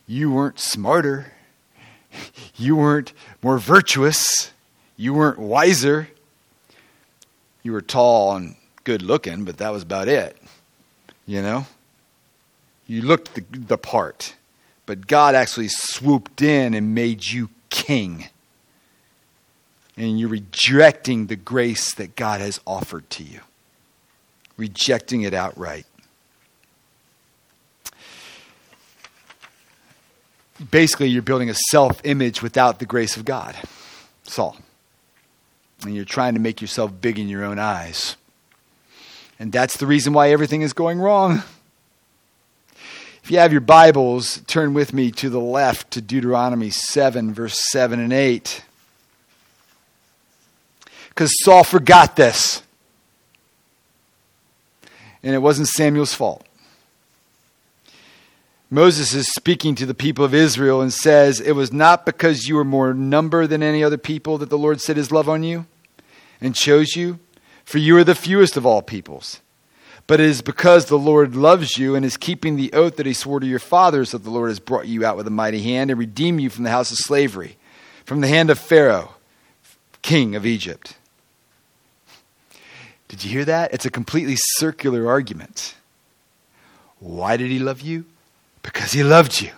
You 0.08 0.32
weren't 0.32 0.60
smarter. 0.60 1.34
You 2.58 2.76
weren't 2.76 3.14
more 3.42 3.58
virtuous. 3.58 4.52
You 4.96 5.16
weren't 5.16 5.40
wiser. 5.40 6.10
You 7.64 7.74
were 7.74 7.82
tall 7.82 8.36
and 8.36 8.56
good 8.84 9.02
looking, 9.02 9.46
but 9.46 9.58
that 9.58 9.72
was 9.72 9.84
about 9.84 10.08
it. 10.08 10.38
You 11.26 11.42
know? 11.42 11.66
You 12.88 13.02
looked 13.02 13.36
the, 13.36 13.44
the 13.52 13.78
part 13.78 14.36
but 14.92 15.08
God 15.08 15.36
actually 15.36 15.70
swooped 15.70 16.42
in 16.42 16.74
and 16.74 16.94
made 16.94 17.26
you 17.26 17.50
king. 17.70 18.28
And 19.96 20.20
you're 20.20 20.28
rejecting 20.28 21.28
the 21.28 21.38
grace 21.38 21.94
that 21.96 22.18
God 22.18 22.42
has 22.42 22.60
offered 22.68 23.10
to 23.12 23.24
you, 23.24 23.40
rejecting 24.58 25.22
it 25.22 25.34
outright. 25.34 25.86
Basically, 30.70 31.08
you're 31.08 31.22
building 31.22 31.50
a 31.50 31.56
self 31.70 32.02
image 32.04 32.42
without 32.42 32.80
the 32.80 32.86
grace 32.86 33.16
of 33.16 33.24
God. 33.24 33.56
Saul. 34.24 34.58
And 35.84 35.96
you're 35.96 36.06
trying 36.06 36.36
to 36.36 36.40
make 36.40 36.62
yourself 36.62 36.92
big 37.02 37.18
in 37.18 37.28
your 37.28 37.44
own 37.44 37.60
eyes. 37.60 38.16
And 39.40 39.52
that's 39.52 39.78
the 39.78 39.88
reason 39.88 40.14
why 40.14 40.30
everything 40.30 40.62
is 40.62 40.74
going 40.74 41.00
wrong. 41.00 41.42
If 43.24 43.32
you 43.32 43.40
have 43.40 43.52
your 43.52 43.62
Bibles, 43.62 44.42
turn 44.46 44.74
with 44.74 44.94
me 44.94 45.10
to 45.12 45.30
the 45.30 45.40
left 45.40 45.92
to 45.92 46.02
Deuteronomy 46.02 46.70
7, 46.70 47.34
verse 47.34 47.58
7 47.72 48.00
and 48.00 48.14
8. 48.14 48.64
Because 51.10 51.32
Saul 51.44 51.64
forgot 51.64 52.16
this. 52.16 52.62
And 55.24 55.34
it 55.34 55.40
wasn't 55.40 55.68
Samuel's 55.68 56.14
fault. 56.14 56.46
Moses 58.70 59.14
is 59.14 59.28
speaking 59.34 59.76
to 59.76 59.86
the 59.86 59.94
people 59.94 60.24
of 60.24 60.34
Israel 60.34 60.82
and 60.82 60.94
says, 60.94 61.40
It 61.40 61.52
was 61.52 61.74
not 61.74 62.06
because 62.06 62.48
you 62.48 62.56
were 62.56 62.64
more 62.64 62.94
number 62.94 63.46
than 63.46 63.62
any 63.62 63.84
other 63.84 63.98
people 63.98 64.38
that 64.38 64.50
the 64.50 64.58
Lord 64.58 64.82
set 64.82 64.98
his 64.98 65.12
love 65.12 65.28
on 65.28 65.44
you 65.44 65.66
and 66.42 66.56
chose 66.56 66.96
you, 66.96 67.20
for 67.64 67.78
you 67.78 67.96
are 67.98 68.04
the 68.04 68.16
fewest 68.16 68.58
of 68.58 68.66
all 68.66 68.82
peoples 68.82 69.40
but 70.12 70.20
it 70.20 70.26
is 70.26 70.42
because 70.42 70.88
the 70.88 71.00
Lord 71.00 71.38
loves 71.38 71.78
you 71.78 71.96
and 71.96 72.04
is 72.04 72.18
keeping 72.18 72.58
the 72.58 72.74
oath 72.74 72.98
that 72.98 73.06
he 73.06 73.14
swore 73.14 73.40
to 73.40 73.46
your 73.46 73.60
fathers 73.60 74.12
that 74.12 74.26
the 74.26 74.30
Lord 74.30 74.50
has 74.50 74.60
brought 74.60 74.86
you 74.86 75.06
out 75.06 75.16
with 75.16 75.26
a 75.26 75.32
mighty 75.32 75.62
hand 75.62 75.90
and 75.90 75.98
redeemed 75.98 76.42
you 76.42 76.50
from 76.50 76.66
the 76.66 76.70
house 76.70 76.92
of 76.92 76.98
slavery, 76.98 77.56
from 78.04 78.20
the 78.20 78.28
hand 78.28 78.50
of 78.50 78.60
Pharaoh, 78.60 79.14
king 80.02 80.36
of 80.36 80.46
Egypt. 80.46 80.98
Did 83.08 83.24
you 83.24 83.32
hear 83.32 83.46
that? 83.46 83.74
It's 83.74 83.86
a 83.86 83.90
completely 83.90 84.36
circular 84.38 85.08
argument. 85.08 85.76
Why 87.00 87.38
did 87.38 87.50
he 87.50 87.60
love 87.60 87.80
you? 87.80 88.04
Because 88.64 88.92
he 88.92 89.04
loved 89.04 89.42
you. 89.42 89.52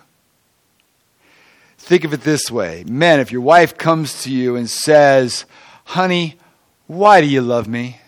Think 1.78 2.04
of 2.04 2.12
it 2.12 2.22
this 2.22 2.48
way 2.48 2.84
Men, 2.86 3.18
if 3.18 3.32
your 3.32 3.40
wife 3.40 3.76
comes 3.76 4.22
to 4.22 4.32
you 4.32 4.54
and 4.54 4.70
says, 4.70 5.46
Honey, 5.84 6.38
why 6.86 7.20
do 7.20 7.26
you 7.26 7.40
love 7.40 7.66
me? 7.66 8.00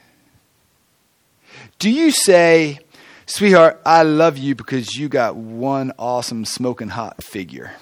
Do 1.78 1.90
you 1.90 2.10
say, 2.10 2.80
Sweetheart, 3.26 3.80
I 3.84 4.02
love 4.02 4.38
you 4.38 4.54
because 4.54 4.96
you 4.96 5.08
got 5.08 5.36
one 5.36 5.92
awesome 5.98 6.44
smoking 6.44 6.88
hot 6.88 7.22
figure? 7.22 7.72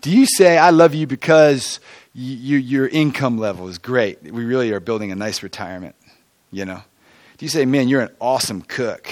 Do 0.00 0.10
you 0.10 0.26
say, 0.26 0.56
I 0.56 0.70
love 0.70 0.94
you 0.94 1.06
because 1.06 1.80
you, 2.14 2.56
your 2.56 2.88
income 2.88 3.38
level 3.38 3.68
is 3.68 3.78
great? 3.78 4.22
We 4.22 4.44
really 4.44 4.72
are 4.72 4.80
building 4.80 5.12
a 5.12 5.14
nice 5.14 5.42
retirement, 5.42 5.94
you 6.50 6.64
know? 6.64 6.82
Do 7.36 7.44
you 7.44 7.50
say, 7.50 7.66
Man, 7.66 7.88
you're 7.88 8.02
an 8.02 8.14
awesome 8.20 8.62
cook? 8.62 9.10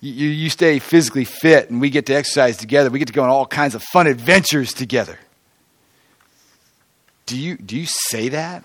You, 0.00 0.28
you 0.28 0.50
stay 0.50 0.78
physically 0.78 1.24
fit 1.24 1.70
and 1.70 1.80
we 1.80 1.90
get 1.90 2.06
to 2.06 2.14
exercise 2.14 2.56
together. 2.56 2.90
We 2.90 2.98
get 2.98 3.08
to 3.08 3.14
go 3.14 3.22
on 3.22 3.30
all 3.30 3.46
kinds 3.46 3.74
of 3.74 3.82
fun 3.82 4.06
adventures 4.06 4.72
together. 4.72 5.18
Do 7.24 7.36
you, 7.36 7.56
do 7.56 7.76
you 7.76 7.86
say 7.86 8.28
that? 8.28 8.62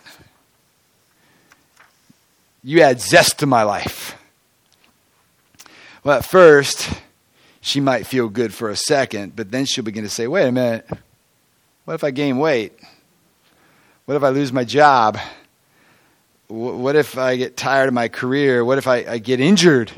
You 2.64 2.82
add 2.82 3.02
zest 3.02 3.40
to 3.40 3.46
my 3.46 3.64
life. 3.64 4.16
Well, 6.04 6.18
at 6.18 6.26
first, 6.26 6.90
she 7.62 7.80
might 7.80 8.08
feel 8.08 8.28
good 8.28 8.54
for 8.54 8.70
a 8.70 8.76
second, 8.76 9.36
but 9.36 9.52
then 9.52 9.66
she'll 9.66 9.84
begin 9.84 10.04
to 10.04 10.10
say, 10.10 10.28
wait 10.28 10.48
a 10.48 10.52
minute, 10.52 10.88
what 11.86 11.94
if 11.94 12.04
I 12.04 12.12
gain 12.12 12.38
weight? 12.38 12.78
What 14.06 14.16
if 14.16 14.24
I 14.24 14.30
lose 14.30 14.52
my 14.52 14.64
job? 14.64 15.18
What 16.48 16.96
if 16.96 17.18
I 17.18 17.38
get 17.38 17.56
tired 17.56 17.88
of 17.88 17.94
my 17.94 18.08
career? 18.08 18.66
What 18.66 18.78
if 18.78 18.88
I, 18.88 19.06
I 19.08 19.18
get 19.20 19.40
injured? 19.40 19.92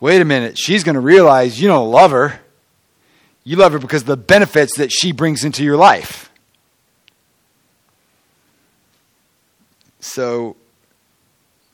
Wait 0.00 0.20
a 0.20 0.24
minute, 0.24 0.58
she's 0.58 0.84
going 0.84 0.96
to 0.96 1.00
realize 1.00 1.60
you 1.60 1.68
don't 1.68 1.90
love 1.90 2.10
her. 2.10 2.40
You 3.44 3.56
love 3.56 3.72
her 3.72 3.78
because 3.78 4.02
of 4.02 4.08
the 4.08 4.16
benefits 4.16 4.76
that 4.76 4.90
she 4.90 5.12
brings 5.12 5.44
into 5.44 5.62
your 5.64 5.76
life. 5.76 6.30
So, 10.00 10.56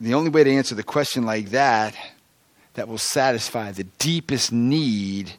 the 0.00 0.14
only 0.14 0.30
way 0.30 0.44
to 0.44 0.50
answer 0.50 0.74
the 0.74 0.82
question 0.82 1.24
like 1.24 1.50
that, 1.50 1.94
that 2.74 2.88
will 2.88 2.98
satisfy 2.98 3.72
the 3.72 3.84
deepest 3.84 4.52
need 4.52 5.32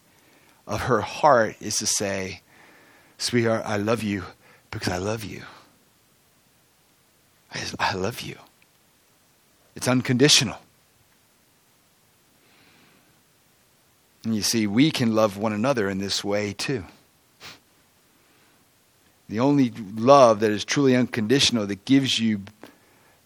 of 0.68 0.82
her 0.82 1.02
heart, 1.02 1.56
is 1.60 1.78
to 1.78 1.88
say, 1.88 2.42
Sweetheart, 3.18 3.64
I 3.66 3.78
love 3.78 4.04
you 4.04 4.24
because 4.70 4.90
I 4.90 4.98
love 4.98 5.24
you. 5.24 5.44
I, 7.54 7.62
I 7.80 7.94
love 7.96 8.22
you. 8.22 8.38
It's 9.76 9.88
unconditional. 9.88 10.58
And 14.24 14.36
you 14.36 14.42
see, 14.42 14.68
we 14.68 14.92
can 14.92 15.16
love 15.16 15.38
one 15.38 15.54
another 15.54 15.90
in 15.90 15.98
this 15.98 16.24
way 16.24 16.54
too. 16.54 16.86
The 19.30 19.40
only 19.40 19.72
love 19.96 20.42
that 20.42 20.52
is 20.52 20.66
truly 20.66 20.96
unconditional, 20.96 21.66
that 21.68 21.86
gives 21.86 22.20
you 22.20 22.42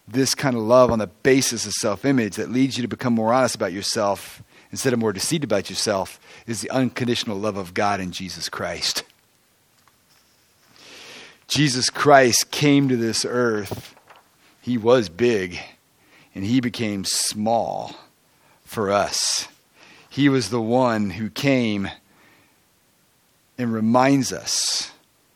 this 0.08 0.34
kind 0.34 0.56
of 0.56 0.62
love 0.62 0.90
on 0.90 0.98
the 0.98 1.06
basis 1.06 1.66
of 1.66 1.72
self 1.72 2.04
image, 2.04 2.36
that 2.36 2.50
leads 2.50 2.76
you 2.76 2.82
to 2.82 2.88
become 2.88 3.14
more 3.14 3.32
honest 3.32 3.54
about 3.54 3.72
yourself 3.72 4.42
instead 4.70 4.92
of 4.92 4.98
more 4.98 5.12
deceived 5.12 5.44
about 5.44 5.70
yourself, 5.70 6.20
is 6.46 6.60
the 6.60 6.70
unconditional 6.70 7.38
love 7.38 7.56
of 7.56 7.74
God 7.74 8.00
in 8.00 8.12
Jesus 8.12 8.48
Christ. 8.48 9.04
Jesus 11.48 11.90
Christ 11.90 12.50
came 12.50 12.88
to 12.88 12.96
this 12.96 13.24
earth. 13.24 13.94
He 14.60 14.76
was 14.76 15.08
big, 15.08 15.58
and 16.34 16.44
he 16.44 16.60
became 16.60 17.04
small 17.04 17.94
for 18.64 18.90
us. 18.90 19.48
He 20.10 20.28
was 20.28 20.50
the 20.50 20.60
one 20.60 21.10
who 21.10 21.30
came 21.30 21.88
and 23.58 23.72
reminds 23.72 24.32
us 24.32 24.90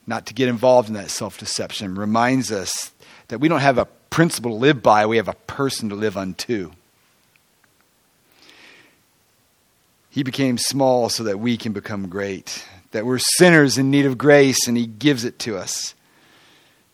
not 0.06 0.26
to 0.26 0.34
get 0.34 0.48
involved 0.48 0.88
in 0.88 0.94
that 0.94 1.10
self 1.10 1.38
deception, 1.38 1.94
reminds 1.94 2.50
us 2.50 2.90
that 3.28 3.38
we 3.38 3.48
don't 3.48 3.60
have 3.60 3.78
a 3.78 3.86
principle 4.10 4.50
to 4.50 4.56
live 4.56 4.82
by, 4.82 5.06
we 5.06 5.16
have 5.16 5.28
a 5.28 5.34
person 5.34 5.88
to 5.88 5.94
live 5.94 6.16
unto. 6.16 6.72
He 10.10 10.24
became 10.24 10.58
small 10.58 11.08
so 11.08 11.22
that 11.22 11.38
we 11.38 11.56
can 11.56 11.72
become 11.72 12.08
great, 12.08 12.66
that 12.90 13.06
we're 13.06 13.20
sinners 13.20 13.78
in 13.78 13.90
need 13.90 14.06
of 14.06 14.18
grace, 14.18 14.66
and 14.66 14.76
He 14.76 14.86
gives 14.86 15.24
it 15.24 15.38
to 15.40 15.56
us. 15.56 15.94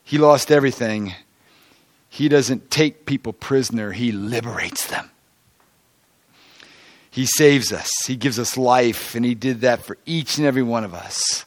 He 0.05 0.18
lost 0.18 0.52
everything. 0.52 1.14
He 2.11 2.29
doesn't 2.29 2.70
take 2.70 3.07
people 3.07 3.33
prisoner, 3.33 3.92
He 3.92 4.12
liberates 4.12 4.87
them. 4.87 5.11
He 7.11 7.24
saves 7.24 7.72
us, 7.72 7.90
He 8.07 8.16
gives 8.16 8.38
us 8.38 8.59
life, 8.59 9.14
and 9.14 9.24
He 9.24 9.35
did 9.35 9.62
that 9.62 9.83
for 9.83 9.96
each 10.05 10.37
and 10.37 10.46
every 10.46 10.62
one 10.62 10.85
of 10.85 10.92
us 10.92 11.46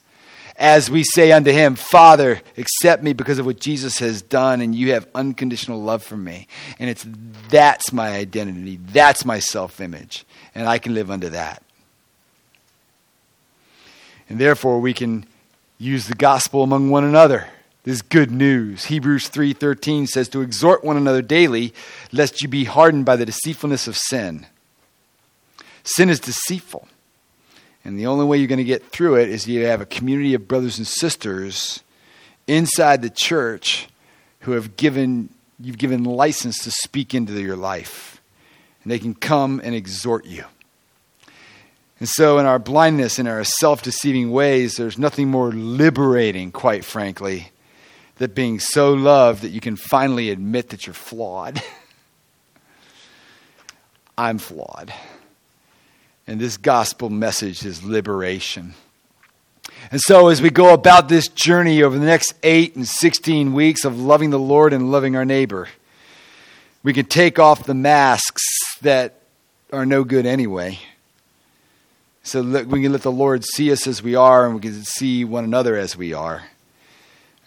as 0.59 0.91
we 0.91 1.03
say 1.03 1.31
unto 1.31 1.51
him, 1.51 1.75
Father, 1.75 2.41
accept 2.57 3.01
me 3.01 3.13
because 3.13 3.39
of 3.39 3.45
what 3.45 3.59
Jesus 3.61 3.99
has 3.99 4.21
done, 4.21 4.59
and 4.59 4.75
you 4.75 4.91
have 4.91 5.07
unconditional 5.15 5.81
love 5.81 6.03
for 6.03 6.17
me. 6.17 6.47
And 6.77 6.89
it's 6.89 7.05
that's 7.49 7.93
my 7.93 8.09
identity, 8.09 8.77
that's 8.91 9.23
my 9.23 9.39
self 9.39 9.79
image, 9.79 10.25
and 10.53 10.67
I 10.67 10.77
can 10.77 10.93
live 10.93 11.09
under 11.09 11.29
that. 11.29 11.63
And 14.27 14.37
therefore, 14.37 14.79
we 14.79 14.93
can 14.93 15.25
use 15.77 16.07
the 16.07 16.15
gospel 16.15 16.61
among 16.61 16.89
one 16.89 17.05
another. 17.05 17.47
This 17.83 18.01
good 18.01 18.29
news. 18.29 18.85
Hebrews 18.85 19.29
3:13 19.29 20.07
says 20.07 20.27
to 20.29 20.41
exhort 20.41 20.83
one 20.83 20.97
another 20.97 21.21
daily 21.21 21.73
lest 22.11 22.41
you 22.41 22.49
be 22.49 22.65
hardened 22.65 23.05
by 23.05 23.15
the 23.15 23.25
deceitfulness 23.25 23.87
of 23.87 23.95
sin. 23.95 24.45
Sin 25.85 26.09
is 26.09 26.19
deceitful. 26.19 26.89
And 27.83 27.97
the 27.97 28.07
only 28.07 28.25
way 28.25 28.37
you're 28.37 28.47
going 28.47 28.57
to 28.57 28.63
get 28.63 28.91
through 28.91 29.15
it 29.15 29.29
is 29.29 29.47
you 29.47 29.65
have 29.65 29.81
a 29.81 29.85
community 29.85 30.33
of 30.33 30.47
brothers 30.47 30.77
and 30.77 30.87
sisters 30.87 31.81
inside 32.47 33.01
the 33.01 33.09
church 33.09 33.87
who 34.41 34.51
have 34.51 34.75
given 34.75 35.29
you've 35.59 35.77
given 35.77 36.03
license 36.03 36.63
to 36.63 36.71
speak 36.71 37.13
into 37.13 37.39
your 37.41 37.55
life. 37.55 38.21
And 38.83 38.91
they 38.91 38.99
can 38.99 39.13
come 39.13 39.61
and 39.63 39.75
exhort 39.75 40.25
you. 40.25 40.45
And 41.99 42.07
so, 42.07 42.39
in 42.39 42.45
our 42.45 42.59
blindness, 42.59 43.19
in 43.19 43.27
our 43.27 43.43
self 43.43 43.81
deceiving 43.81 44.31
ways, 44.31 44.77
there's 44.77 44.97
nothing 44.97 45.27
more 45.27 45.51
liberating, 45.51 46.51
quite 46.51 46.85
frankly, 46.85 47.51
than 48.15 48.31
being 48.31 48.59
so 48.59 48.93
loved 48.93 49.41
that 49.41 49.49
you 49.49 49.59
can 49.59 49.75
finally 49.75 50.29
admit 50.29 50.69
that 50.69 50.87
you're 50.87 50.93
flawed. 50.93 51.61
I'm 54.17 54.37
flawed. 54.37 54.93
And 56.29 56.39
this 56.39 56.57
gospel 56.57 57.09
message 57.09 57.65
is 57.65 57.83
liberation. 57.83 58.75
And 59.89 59.99
so, 59.99 60.27
as 60.27 60.43
we 60.43 60.51
go 60.51 60.75
about 60.75 61.09
this 61.09 61.27
journey 61.27 61.81
over 61.81 61.97
the 61.97 62.05
next 62.05 62.35
8 62.43 62.75
and 62.75 62.87
16 62.87 63.51
weeks 63.51 63.83
of 63.83 63.99
loving 63.99 64.29
the 64.29 64.37
Lord 64.37 64.71
and 64.71 64.91
loving 64.91 65.15
our 65.15 65.25
neighbor, 65.25 65.69
we 66.83 66.93
can 66.93 67.05
take 67.05 67.39
off 67.39 67.63
the 67.63 67.73
masks 67.73 68.43
that 68.81 69.21
are 69.73 69.87
no 69.87 70.03
good 70.03 70.27
anyway. 70.27 70.77
So 72.21 72.43
we 72.43 72.83
can 72.83 72.91
let 72.91 73.01
the 73.01 73.11
Lord 73.11 73.43
see 73.43 73.71
us 73.71 73.87
as 73.87 74.03
we 74.03 74.13
are, 74.13 74.45
and 74.45 74.53
we 74.53 74.61
can 74.61 74.83
see 74.83 75.25
one 75.25 75.45
another 75.45 75.77
as 75.77 75.97
we 75.97 76.13
are. 76.13 76.43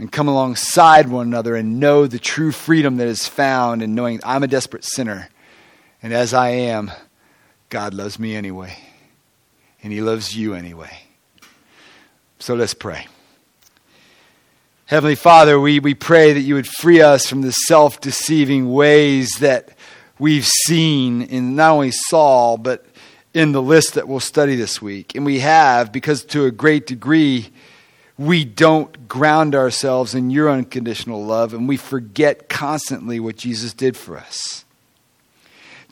And 0.00 0.10
come 0.10 0.26
alongside 0.26 1.08
one 1.08 1.28
another 1.28 1.54
and 1.54 1.78
know 1.78 2.08
the 2.08 2.18
true 2.18 2.50
freedom 2.50 2.96
that 2.96 3.06
is 3.06 3.28
found 3.28 3.80
in 3.80 3.94
knowing 3.94 4.18
I'm 4.24 4.42
a 4.42 4.48
desperate 4.48 4.82
sinner. 4.82 5.28
And 6.02 6.12
as 6.12 6.34
I 6.34 6.48
am, 6.48 6.90
God 7.72 7.94
loves 7.94 8.18
me 8.18 8.36
anyway, 8.36 8.76
and 9.82 9.94
He 9.94 10.02
loves 10.02 10.36
you 10.36 10.52
anyway. 10.52 10.90
So 12.38 12.54
let's 12.54 12.74
pray. 12.74 13.06
Heavenly 14.84 15.14
Father, 15.14 15.58
we, 15.58 15.80
we 15.80 15.94
pray 15.94 16.34
that 16.34 16.40
you 16.42 16.56
would 16.56 16.66
free 16.66 17.00
us 17.00 17.26
from 17.26 17.40
the 17.40 17.50
self 17.50 17.98
deceiving 17.98 18.70
ways 18.70 19.30
that 19.40 19.70
we've 20.18 20.46
seen 20.46 21.22
in 21.22 21.56
not 21.56 21.70
only 21.70 21.92
Saul, 21.92 22.58
but 22.58 22.84
in 23.32 23.52
the 23.52 23.62
list 23.62 23.94
that 23.94 24.06
we'll 24.06 24.20
study 24.20 24.54
this 24.54 24.82
week. 24.82 25.14
And 25.14 25.24
we 25.24 25.40
have, 25.40 25.92
because 25.92 26.26
to 26.26 26.44
a 26.44 26.50
great 26.50 26.86
degree, 26.86 27.52
we 28.18 28.44
don't 28.44 29.08
ground 29.08 29.54
ourselves 29.54 30.14
in 30.14 30.28
your 30.28 30.50
unconditional 30.50 31.24
love, 31.24 31.54
and 31.54 31.66
we 31.66 31.78
forget 31.78 32.50
constantly 32.50 33.18
what 33.18 33.36
Jesus 33.36 33.72
did 33.72 33.96
for 33.96 34.18
us. 34.18 34.66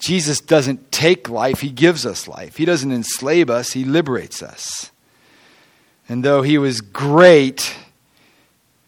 Jesus 0.01 0.41
doesn't 0.41 0.91
take 0.91 1.29
life, 1.29 1.61
He 1.61 1.71
gives 1.71 2.05
us 2.05 2.27
life. 2.27 2.57
He 2.57 2.65
doesn't 2.65 2.91
enslave 2.91 3.51
us, 3.51 3.73
He 3.73 3.85
liberates 3.85 4.43
us. 4.43 4.91
And 6.09 6.25
though 6.25 6.43
He 6.43 6.59
was 6.59 6.81
great, 6.81 7.77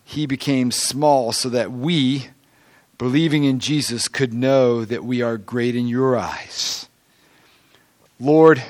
He 0.05 0.27
became 0.27 0.71
small 0.71 1.33
so 1.33 1.51
that 1.51 1.71
we, 1.71 2.29
believing 2.97 3.45
in 3.45 3.61
Jesus, 3.61 4.09
could 4.09 4.33
know 4.33 4.85
that 4.87 5.05
we 5.05 5.21
are 5.21 5.37
great 5.37 5.77
in 5.77 5.87
your 5.87 6.17
eyes. 6.17 6.89
Lord, 8.19 8.63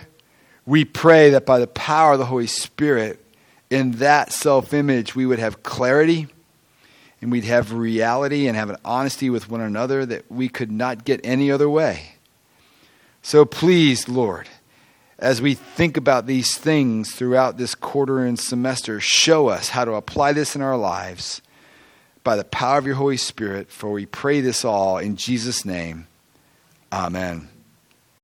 we 0.66 0.84
pray 0.84 1.30
that 1.30 1.46
by 1.46 1.60
the 1.60 1.66
power 1.68 2.14
of 2.14 2.18
the 2.18 2.26
Holy 2.26 2.48
Spirit, 2.48 3.24
in 3.70 3.92
that 3.92 4.32
self 4.32 4.74
image, 4.74 5.14
we 5.14 5.26
would 5.26 5.38
have 5.38 5.62
clarity 5.62 6.26
and 7.20 7.30
we'd 7.30 7.44
have 7.44 7.72
reality 7.72 8.48
and 8.48 8.56
have 8.56 8.68
an 8.68 8.78
honesty 8.84 9.30
with 9.30 9.48
one 9.48 9.60
another 9.60 10.04
that 10.04 10.30
we 10.30 10.48
could 10.48 10.72
not 10.72 11.04
get 11.04 11.20
any 11.22 11.50
other 11.50 11.70
way. 11.70 12.16
So 13.22 13.44
please, 13.44 14.08
Lord, 14.08 14.48
as 15.18 15.40
we 15.40 15.54
think 15.54 15.96
about 15.96 16.26
these 16.26 16.58
things 16.58 17.14
throughout 17.14 17.56
this 17.56 17.76
quarter 17.76 18.24
and 18.24 18.38
semester, 18.38 18.98
show 19.00 19.46
us 19.46 19.68
how 19.70 19.84
to 19.84 19.94
apply 19.94 20.32
this 20.32 20.56
in 20.56 20.62
our 20.62 20.76
lives 20.76 21.40
by 22.24 22.34
the 22.34 22.44
power 22.44 22.78
of 22.78 22.86
your 22.86 22.96
Holy 22.96 23.16
Spirit. 23.16 23.70
For 23.70 23.90
we 23.90 24.06
pray 24.06 24.40
this 24.40 24.64
all 24.64 24.98
in 24.98 25.14
Jesus' 25.14 25.64
name. 25.64 26.08
Amen. 26.92 27.51